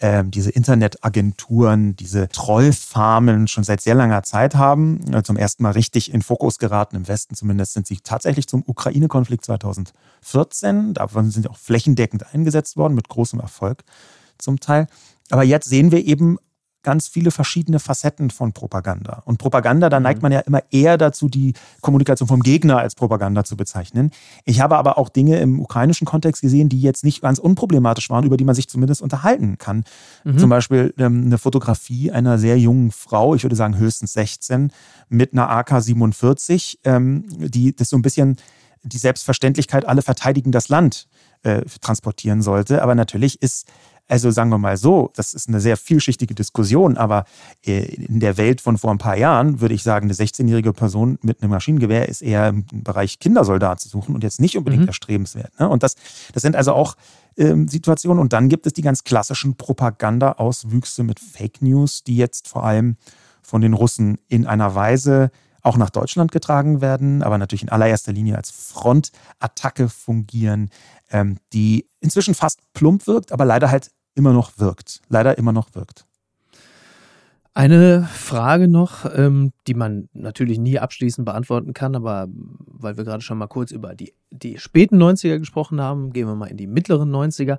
ähm, 0.00 0.30
diese 0.30 0.50
Internetagenturen, 0.50 1.94
diese 1.96 2.28
Trollfarmen 2.28 3.48
schon 3.48 3.64
seit 3.64 3.80
sehr 3.80 3.94
langer 3.94 4.22
Zeit 4.22 4.54
haben. 4.54 5.00
Äh, 5.12 5.22
zum 5.22 5.36
ersten 5.36 5.62
Mal 5.62 5.72
richtig 5.72 6.12
in 6.12 6.22
Fokus 6.22 6.58
geraten, 6.58 6.96
im 6.96 7.06
Westen 7.06 7.34
zumindest, 7.34 7.74
sind 7.74 7.86
sie 7.86 7.98
tatsächlich 7.98 8.46
zum 8.46 8.64
Ukraine-Konflikt 8.66 9.44
2014. 9.44 10.94
Davon 10.94 11.30
sind 11.30 11.42
sie 11.42 11.50
auch 11.50 11.58
flächendeckend 11.58 12.34
eingesetzt 12.34 12.76
worden, 12.76 12.94
mit 12.94 13.08
großem 13.08 13.40
Erfolg 13.40 13.84
zum 14.38 14.58
Teil. 14.58 14.86
Aber 15.30 15.44
jetzt 15.44 15.68
sehen 15.68 15.92
wir 15.92 16.04
eben 16.04 16.38
ganz 16.82 17.08
viele 17.08 17.30
verschiedene 17.30 17.78
Facetten 17.78 18.30
von 18.30 18.52
Propaganda. 18.52 19.22
Und 19.24 19.38
Propaganda, 19.38 19.88
da 19.88 20.00
neigt 20.00 20.20
mhm. 20.20 20.22
man 20.22 20.32
ja 20.32 20.40
immer 20.40 20.62
eher 20.70 20.96
dazu, 20.98 21.28
die 21.28 21.54
Kommunikation 21.80 22.28
vom 22.28 22.40
Gegner 22.40 22.78
als 22.78 22.94
Propaganda 22.94 23.44
zu 23.44 23.56
bezeichnen. 23.56 24.10
Ich 24.44 24.60
habe 24.60 24.76
aber 24.76 24.98
auch 24.98 25.08
Dinge 25.08 25.38
im 25.40 25.60
ukrainischen 25.60 26.06
Kontext 26.06 26.42
gesehen, 26.42 26.68
die 26.68 26.80
jetzt 26.80 27.04
nicht 27.04 27.20
ganz 27.22 27.38
unproblematisch 27.38 28.08
waren, 28.10 28.24
über 28.24 28.36
die 28.36 28.44
man 28.44 28.54
sich 28.54 28.68
zumindest 28.68 29.02
unterhalten 29.02 29.58
kann. 29.58 29.84
Mhm. 30.24 30.38
Zum 30.38 30.50
Beispiel 30.50 30.94
ähm, 30.98 31.24
eine 31.26 31.38
Fotografie 31.38 32.10
einer 32.10 32.38
sehr 32.38 32.58
jungen 32.58 32.90
Frau, 32.90 33.34
ich 33.34 33.42
würde 33.42 33.56
sagen 33.56 33.76
höchstens 33.76 34.12
16, 34.14 34.72
mit 35.08 35.32
einer 35.32 35.50
AK-47, 35.50 36.78
ähm, 36.84 37.24
die 37.28 37.74
das 37.74 37.90
so 37.90 37.96
ein 37.96 38.02
bisschen 38.02 38.36
die 38.82 38.98
Selbstverständlichkeit, 38.98 39.84
alle 39.84 40.02
verteidigen 40.02 40.52
das 40.52 40.68
Land 40.68 41.08
äh, 41.42 41.62
transportieren 41.80 42.42
sollte. 42.42 42.82
Aber 42.82 42.94
natürlich 42.94 43.42
ist 43.42 43.66
also 44.10 44.30
sagen 44.30 44.50
wir 44.50 44.58
mal 44.58 44.76
so, 44.76 45.10
das 45.14 45.34
ist 45.34 45.48
eine 45.48 45.60
sehr 45.60 45.76
vielschichtige 45.76 46.34
Diskussion, 46.34 46.96
aber 46.96 47.24
äh, 47.64 47.94
in 47.94 48.18
der 48.18 48.36
Welt 48.36 48.60
von 48.60 48.76
vor 48.76 48.90
ein 48.90 48.98
paar 48.98 49.16
Jahren 49.16 49.60
würde 49.60 49.74
ich 49.74 49.84
sagen, 49.84 50.06
eine 50.06 50.14
16-jährige 50.14 50.72
Person 50.72 51.18
mit 51.22 51.40
einem 51.40 51.52
Maschinengewehr 51.52 52.08
ist 52.08 52.20
eher 52.20 52.48
im 52.48 52.66
Bereich 52.72 53.20
Kindersoldat 53.20 53.78
zu 53.78 53.88
suchen 53.88 54.14
und 54.14 54.24
jetzt 54.24 54.40
nicht 54.40 54.58
unbedingt 54.58 54.82
mhm. 54.82 54.88
erstrebenswert. 54.88 55.58
Ne? 55.60 55.68
Und 55.68 55.84
das, 55.84 55.94
das 56.32 56.42
sind 56.42 56.56
also 56.56 56.72
auch 56.72 56.96
ähm, 57.36 57.68
Situationen. 57.68 58.20
Und 58.20 58.32
dann 58.32 58.48
gibt 58.48 58.66
es 58.66 58.72
die 58.72 58.82
ganz 58.82 59.04
klassischen 59.04 59.56
Propaganda-Auswüchse 59.56 61.04
mit 61.04 61.20
Fake 61.20 61.62
News, 61.62 62.02
die 62.02 62.16
jetzt 62.16 62.48
vor 62.48 62.64
allem 62.64 62.96
von 63.42 63.60
den 63.60 63.74
Russen 63.74 64.18
in 64.26 64.44
einer 64.44 64.74
Weise 64.74 65.30
auch 65.62 65.76
nach 65.76 65.90
Deutschland 65.90 66.32
getragen 66.32 66.80
werden, 66.80 67.22
aber 67.22 67.38
natürlich 67.38 67.62
in 67.62 67.68
allererster 67.68 68.12
Linie 68.12 68.36
als 68.36 68.50
Frontattacke 68.50 69.88
fungieren, 69.88 70.70
ähm, 71.10 71.38
die 71.52 71.86
inzwischen 72.00 72.34
fast 72.34 72.60
plump 72.72 73.06
wirkt, 73.06 73.30
aber 73.30 73.44
leider 73.44 73.70
halt 73.70 73.90
immer 74.14 74.32
noch 74.32 74.58
wirkt. 74.58 75.00
Leider 75.08 75.38
immer 75.38 75.52
noch 75.52 75.74
wirkt. 75.74 76.06
Eine 77.52 78.04
Frage 78.04 78.68
noch, 78.68 79.04
ähm, 79.12 79.52
die 79.66 79.74
man 79.74 80.08
natürlich 80.12 80.58
nie 80.58 80.78
abschließend 80.78 81.24
beantworten 81.24 81.74
kann, 81.74 81.96
aber 81.96 82.28
weil 82.30 82.96
wir 82.96 83.04
gerade 83.04 83.22
schon 83.22 83.38
mal 83.38 83.48
kurz 83.48 83.72
über 83.72 83.94
die, 83.94 84.14
die 84.30 84.58
späten 84.58 85.02
90er 85.02 85.38
gesprochen 85.38 85.80
haben, 85.80 86.12
gehen 86.12 86.28
wir 86.28 86.36
mal 86.36 86.46
in 86.46 86.56
die 86.56 86.68
mittleren 86.68 87.10
90er. 87.10 87.58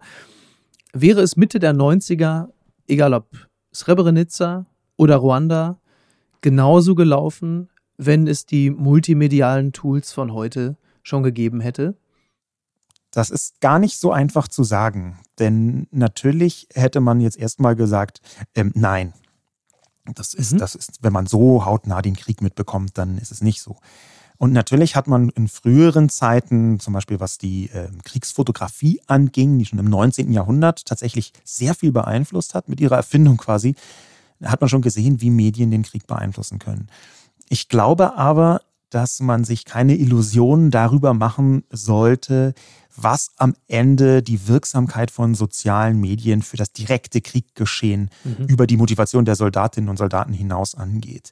Wäre 0.94 1.22
es 1.22 1.36
Mitte 1.36 1.60
der 1.60 1.74
90er, 1.74 2.48
egal 2.88 3.14
ob 3.14 3.28
Srebrenica 3.74 4.66
oder 4.96 5.18
Ruanda, 5.18 5.80
genauso 6.40 6.96
gelaufen, 6.96 7.70
wenn 7.98 8.28
es 8.28 8.46
die 8.46 8.70
multimedialen 8.70 9.74
Tools 9.74 10.14
von 10.14 10.34
heute 10.34 10.78
schon 11.04 11.22
gegeben 11.22 11.60
hätte? 11.60 11.96
Das 13.12 13.30
ist 13.30 13.60
gar 13.60 13.78
nicht 13.78 14.00
so 14.00 14.12
einfach 14.12 14.48
zu 14.48 14.64
sagen, 14.64 15.20
denn 15.38 15.88
natürlich 15.92 16.68
hätte 16.74 17.02
man 17.02 17.20
jetzt 17.20 17.38
erstmal 17.38 17.76
gesagt, 17.76 18.22
ähm, 18.56 18.72
nein. 18.74 19.14
Das 20.16 20.34
ist, 20.34 20.54
mhm. 20.54 20.58
das 20.58 20.74
ist, 20.76 21.04
wenn 21.04 21.14
man 21.14 21.28
so 21.28 21.66
hautnah 21.66 22.02
den 22.02 22.16
Krieg 22.16 22.42
mitbekommt, 22.42 22.98
dann 22.98 23.18
ist 23.18 23.32
es 23.32 23.42
nicht 23.42 23.62
so. 23.62 23.78
Und 24.38 24.54
natürlich 24.54 24.96
hat 24.96 25.06
man 25.06 25.30
in 25.30 25.48
früheren 25.48 26.10
Zeiten, 26.10 26.80
zum 26.80 26.94
Beispiel 26.94 27.20
was 27.20 27.38
die 27.38 27.70
äh, 27.70 27.90
Kriegsfotografie 28.04 29.00
anging, 29.06 29.60
die 29.60 29.66
schon 29.66 29.78
im 29.78 29.86
19. 29.86 30.34
Jahrhundert 30.34 30.86
tatsächlich 30.86 31.32
sehr 31.44 31.76
viel 31.76 31.92
beeinflusst 31.92 32.56
hat, 32.56 32.68
mit 32.68 32.82
ihrer 32.82 32.96
Erfindung 32.96 33.38
quasi, 33.38 33.76
hat 34.44 34.60
man 34.60 34.68
schon 34.68 34.82
gesehen, 34.82 35.22
wie 35.22 35.30
Medien 35.30 35.70
den 35.70 35.84
Krieg 35.84 36.08
beeinflussen 36.08 36.58
können. 36.58 36.88
Ich 37.50 37.70
glaube 37.70 38.18
aber, 38.18 38.62
dass 38.92 39.22
man 39.22 39.44
sich 39.44 39.66
keine 39.66 39.96
Illusionen 39.96 40.70
darüber 40.70 41.14
machen 41.14 41.64
sollte, 41.72 42.54
was 42.96 43.32
am 43.38 43.56
Ende 43.68 44.22
die 44.22 44.48
Wirksamkeit 44.48 45.12
von 45.12 45.34
sozialen 45.34 46.00
Medien 46.00 46.42
für 46.42 46.58
das 46.58 46.74
direkte 46.74 47.22
Krieggeschehen 47.22 48.10
mhm. 48.24 48.46
über 48.46 48.68
die 48.68 48.78
Motivation 48.78 49.26
der 49.26 49.36
Soldatinnen 49.36 49.90
und 49.90 49.98
Soldaten 49.98 50.34
hinaus 50.34 50.76
angeht. 50.76 51.32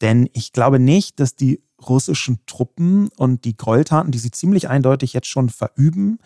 Denn 0.00 0.28
ich 0.32 0.52
glaube 0.52 0.78
nicht, 0.78 1.20
dass 1.20 1.36
die 1.36 1.62
russischen 1.88 2.40
Truppen 2.46 3.08
und 3.16 3.44
die 3.44 3.56
Gräueltaten, 3.56 4.10
die 4.10 4.18
sie 4.18 4.32
ziemlich 4.32 4.68
eindeutig 4.68 5.12
jetzt 5.12 5.28
schon 5.28 5.48
verüben, 5.48 6.18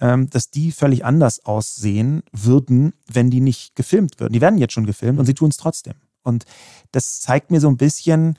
ähm, 0.00 0.30
dass 0.30 0.50
die 0.50 0.70
völlig 0.70 1.04
anders 1.04 1.44
aussehen 1.44 2.22
würden, 2.32 2.92
wenn 3.12 3.30
die 3.30 3.40
nicht 3.40 3.74
gefilmt 3.74 4.20
würden. 4.20 4.32
Die 4.32 4.40
werden 4.40 4.58
jetzt 4.58 4.72
schon 4.72 4.86
gefilmt 4.86 5.18
und 5.18 5.26
sie 5.26 5.34
tun 5.34 5.50
es 5.50 5.56
trotzdem. 5.56 5.94
Und 6.22 6.44
das 6.92 7.20
zeigt 7.20 7.50
mir 7.50 7.60
so 7.60 7.68
ein 7.68 7.76
bisschen, 7.76 8.36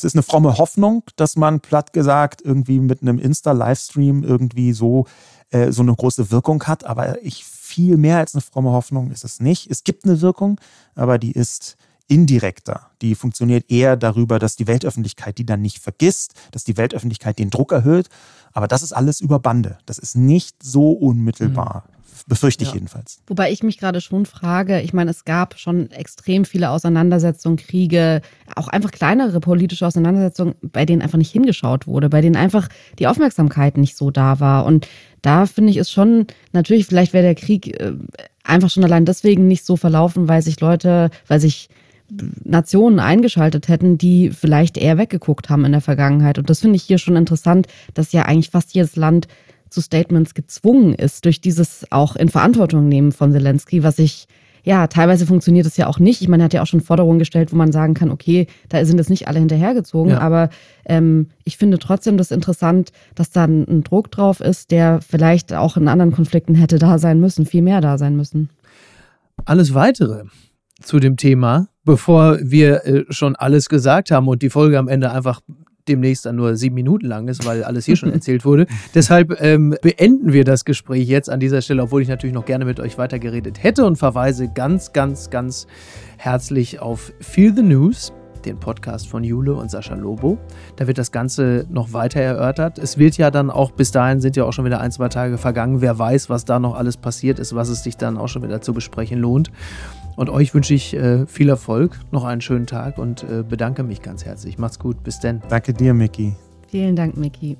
es 0.00 0.04
ist 0.04 0.14
eine 0.14 0.22
fromme 0.22 0.56
Hoffnung, 0.56 1.02
dass 1.16 1.36
man 1.36 1.60
platt 1.60 1.92
gesagt 1.92 2.40
irgendwie 2.42 2.80
mit 2.80 3.02
einem 3.02 3.18
Insta-Livestream 3.18 4.24
irgendwie 4.24 4.72
so, 4.72 5.06
äh, 5.50 5.72
so 5.72 5.82
eine 5.82 5.94
große 5.94 6.30
Wirkung 6.30 6.64
hat. 6.64 6.84
Aber 6.84 7.22
ich 7.22 7.44
viel 7.44 7.96
mehr 7.98 8.16
als 8.16 8.34
eine 8.34 8.40
fromme 8.40 8.70
Hoffnung 8.70 9.10
ist 9.10 9.24
es 9.24 9.40
nicht. 9.40 9.70
Es 9.70 9.84
gibt 9.84 10.04
eine 10.04 10.22
Wirkung, 10.22 10.58
aber 10.94 11.18
die 11.18 11.32
ist 11.32 11.76
indirekter. 12.08 12.90
Die 13.02 13.14
funktioniert 13.14 13.70
eher 13.70 13.96
darüber, 13.96 14.38
dass 14.38 14.56
die 14.56 14.66
Weltöffentlichkeit 14.66 15.38
die 15.38 15.46
dann 15.46 15.60
nicht 15.60 15.78
vergisst, 15.78 16.32
dass 16.50 16.64
die 16.64 16.76
Weltöffentlichkeit 16.76 17.38
den 17.38 17.50
Druck 17.50 17.70
erhöht. 17.70 18.08
Aber 18.52 18.66
das 18.66 18.82
ist 18.82 18.92
alles 18.92 19.20
über 19.20 19.38
Bande. 19.38 19.78
Das 19.86 19.98
ist 19.98 20.16
nicht 20.16 20.62
so 20.62 20.90
unmittelbar. 20.90 21.84
Befürchte 22.26 22.64
ich 22.64 22.70
ja. 22.70 22.74
jedenfalls. 22.74 23.20
Wobei 23.26 23.50
ich 23.50 23.62
mich 23.62 23.78
gerade 23.78 24.00
schon 24.00 24.26
frage, 24.26 24.80
ich 24.80 24.92
meine, 24.92 25.10
es 25.10 25.24
gab 25.24 25.58
schon 25.58 25.90
extrem 25.90 26.44
viele 26.44 26.70
Auseinandersetzungen, 26.70 27.56
Kriege, 27.56 28.22
auch 28.54 28.68
einfach 28.68 28.90
kleinere 28.90 29.40
politische 29.40 29.86
Auseinandersetzungen, 29.86 30.54
bei 30.62 30.84
denen 30.84 31.02
einfach 31.02 31.18
nicht 31.18 31.32
hingeschaut 31.32 31.86
wurde, 31.86 32.08
bei 32.08 32.20
denen 32.20 32.36
einfach 32.36 32.68
die 32.98 33.06
Aufmerksamkeit 33.06 33.76
nicht 33.76 33.96
so 33.96 34.10
da 34.10 34.40
war. 34.40 34.64
Und 34.66 34.88
da 35.22 35.46
finde 35.46 35.70
ich 35.70 35.76
es 35.76 35.90
schon, 35.90 36.26
natürlich, 36.52 36.86
vielleicht 36.86 37.12
wäre 37.12 37.24
der 37.24 37.34
Krieg 37.34 37.80
äh, 37.80 37.92
einfach 38.44 38.70
schon 38.70 38.84
allein 38.84 39.04
deswegen 39.04 39.48
nicht 39.48 39.64
so 39.64 39.76
verlaufen, 39.76 40.28
weil 40.28 40.42
sich 40.42 40.60
Leute, 40.60 41.10
weil 41.26 41.40
sich 41.40 41.68
Nationen 42.44 42.98
eingeschaltet 42.98 43.68
hätten, 43.68 43.98
die 43.98 44.30
vielleicht 44.30 44.76
eher 44.76 44.98
weggeguckt 44.98 45.48
haben 45.48 45.64
in 45.64 45.72
der 45.72 45.80
Vergangenheit. 45.80 46.38
Und 46.38 46.50
das 46.50 46.60
finde 46.60 46.76
ich 46.76 46.82
hier 46.82 46.98
schon 46.98 47.16
interessant, 47.16 47.68
dass 47.94 48.12
ja 48.12 48.22
eigentlich 48.22 48.50
fast 48.50 48.74
jedes 48.74 48.96
Land 48.96 49.28
zu 49.70 49.80
Statements 49.80 50.34
gezwungen 50.34 50.94
ist 50.94 51.24
durch 51.24 51.40
dieses 51.40 51.86
auch 51.90 52.16
in 52.16 52.28
Verantwortung 52.28 52.88
nehmen 52.88 53.12
von 53.12 53.32
Zelensky, 53.32 53.82
was 53.82 53.98
ich 53.98 54.26
ja, 54.62 54.86
teilweise 54.86 55.26
funktioniert 55.26 55.66
es 55.66 55.76
ja 55.76 55.86
auch 55.86 55.98
nicht. 55.98 56.20
Ich 56.20 56.28
meine, 56.28 56.42
er 56.42 56.44
hat 56.46 56.52
ja 56.52 56.62
auch 56.62 56.66
schon 56.66 56.80
Forderungen 56.80 57.18
gestellt, 57.18 57.52
wo 57.52 57.56
man 57.56 57.72
sagen 57.72 57.94
kann, 57.94 58.10
okay, 58.10 58.46
da 58.68 58.84
sind 58.84 58.98
jetzt 58.98 59.10
nicht 59.10 59.28
alle 59.28 59.38
hinterhergezogen, 59.38 60.12
ja. 60.12 60.20
aber 60.20 60.50
ähm, 60.84 61.28
ich 61.44 61.56
finde 61.56 61.78
trotzdem 61.78 62.16
das 62.16 62.30
interessant, 62.30 62.92
dass 63.14 63.30
da 63.30 63.44
ein, 63.44 63.82
Druck 63.84 64.10
drauf 64.10 64.40
ist, 64.40 64.70
der 64.70 65.00
vielleicht 65.00 65.54
auch 65.54 65.76
in 65.76 65.88
anderen 65.88 66.12
Konflikten 66.12 66.54
hätte 66.54 66.78
da 66.78 66.98
sein 66.98 67.20
müssen, 67.20 67.46
viel 67.46 67.62
mehr 67.62 67.80
da 67.80 67.96
sein 67.96 68.16
müssen. 68.16 68.50
Alles 69.46 69.72
weitere 69.72 70.24
zu 70.82 70.98
dem 70.98 71.16
Thema, 71.16 71.68
bevor 71.84 72.38
wir 72.42 72.84
äh, 72.84 73.04
schon 73.08 73.36
alles 73.36 73.68
gesagt 73.68 74.10
haben 74.10 74.28
und 74.28 74.42
die 74.42 74.50
Folge 74.50 74.78
am 74.78 74.88
Ende 74.88 75.10
einfach 75.10 75.40
demnächst 75.90 76.24
dann 76.24 76.36
nur 76.36 76.56
sieben 76.56 76.74
Minuten 76.74 77.06
lang 77.06 77.28
ist, 77.28 77.44
weil 77.44 77.64
alles 77.64 77.84
hier 77.84 77.96
schon 77.96 78.12
erzählt 78.12 78.44
wurde. 78.44 78.66
Deshalb 78.94 79.40
ähm, 79.42 79.74
beenden 79.82 80.32
wir 80.32 80.44
das 80.44 80.64
Gespräch 80.64 81.08
jetzt 81.08 81.28
an 81.28 81.40
dieser 81.40 81.60
Stelle, 81.60 81.82
obwohl 81.82 82.02
ich 82.02 82.08
natürlich 82.08 82.34
noch 82.34 82.44
gerne 82.44 82.64
mit 82.64 82.80
euch 82.80 82.96
weitergeredet 82.96 83.62
hätte 83.62 83.84
und 83.84 83.96
verweise 83.96 84.48
ganz, 84.48 84.92
ganz, 84.92 85.30
ganz 85.30 85.66
herzlich 86.16 86.80
auf 86.80 87.12
Feel 87.20 87.54
the 87.54 87.62
News 87.62 88.12
den 88.44 88.58
Podcast 88.58 89.08
von 89.08 89.22
Jule 89.24 89.54
und 89.54 89.70
Sascha 89.70 89.94
Lobo. 89.94 90.38
Da 90.76 90.86
wird 90.86 90.98
das 90.98 91.12
Ganze 91.12 91.66
noch 91.68 91.92
weiter 91.92 92.20
erörtert. 92.20 92.78
Es 92.78 92.98
wird 92.98 93.16
ja 93.16 93.30
dann 93.30 93.50
auch, 93.50 93.70
bis 93.70 93.90
dahin 93.90 94.20
sind 94.20 94.36
ja 94.36 94.44
auch 94.44 94.52
schon 94.52 94.64
wieder 94.64 94.80
ein, 94.80 94.92
zwei 94.92 95.08
Tage 95.08 95.38
vergangen. 95.38 95.80
Wer 95.80 95.98
weiß, 95.98 96.30
was 96.30 96.44
da 96.44 96.58
noch 96.58 96.74
alles 96.74 96.96
passiert 96.96 97.38
ist, 97.38 97.54
was 97.54 97.68
es 97.68 97.82
sich 97.82 97.96
dann 97.96 98.16
auch 98.16 98.28
schon 98.28 98.42
wieder 98.42 98.60
zu 98.60 98.72
besprechen 98.72 99.18
lohnt. 99.18 99.50
Und 100.16 100.30
euch 100.30 100.54
wünsche 100.54 100.74
ich 100.74 100.94
äh, 100.94 101.26
viel 101.26 101.48
Erfolg, 101.48 101.98
noch 102.10 102.24
einen 102.24 102.40
schönen 102.40 102.66
Tag 102.66 102.98
und 102.98 103.22
äh, 103.22 103.42
bedanke 103.42 103.82
mich 103.82 104.02
ganz 104.02 104.24
herzlich. 104.24 104.58
Macht's 104.58 104.78
gut, 104.78 105.02
bis 105.02 105.20
denn. 105.20 105.40
Danke 105.48 105.72
dir, 105.72 105.94
Mickey. 105.94 106.34
Vielen 106.68 106.94
Dank, 106.96 107.16
Mickey. 107.16 107.56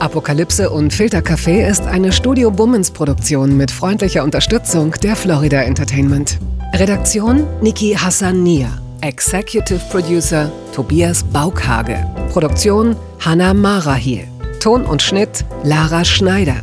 Apokalypse 0.00 0.70
und 0.70 0.92
Filtercafé 0.92 1.66
ist 1.68 1.86
eine 1.86 2.12
Studio 2.12 2.50
Bummens 2.50 2.90
Produktion 2.90 3.56
mit 3.56 3.70
freundlicher 3.70 4.24
Unterstützung 4.24 4.92
der 5.02 5.14
Florida 5.16 5.62
Entertainment. 5.62 6.38
Redaktion 6.74 7.44
Niki 7.62 7.94
Hassania. 7.94 8.68
Executive 9.02 9.80
Producer 9.90 10.50
Tobias 10.74 11.22
Baukhage. 11.22 12.04
Produktion 12.32 12.96
Hannah 13.20 13.54
Marahiel. 13.54 14.24
Ton 14.60 14.84
und 14.84 15.00
Schnitt 15.00 15.44
Lara 15.62 16.04
Schneider. 16.04 16.62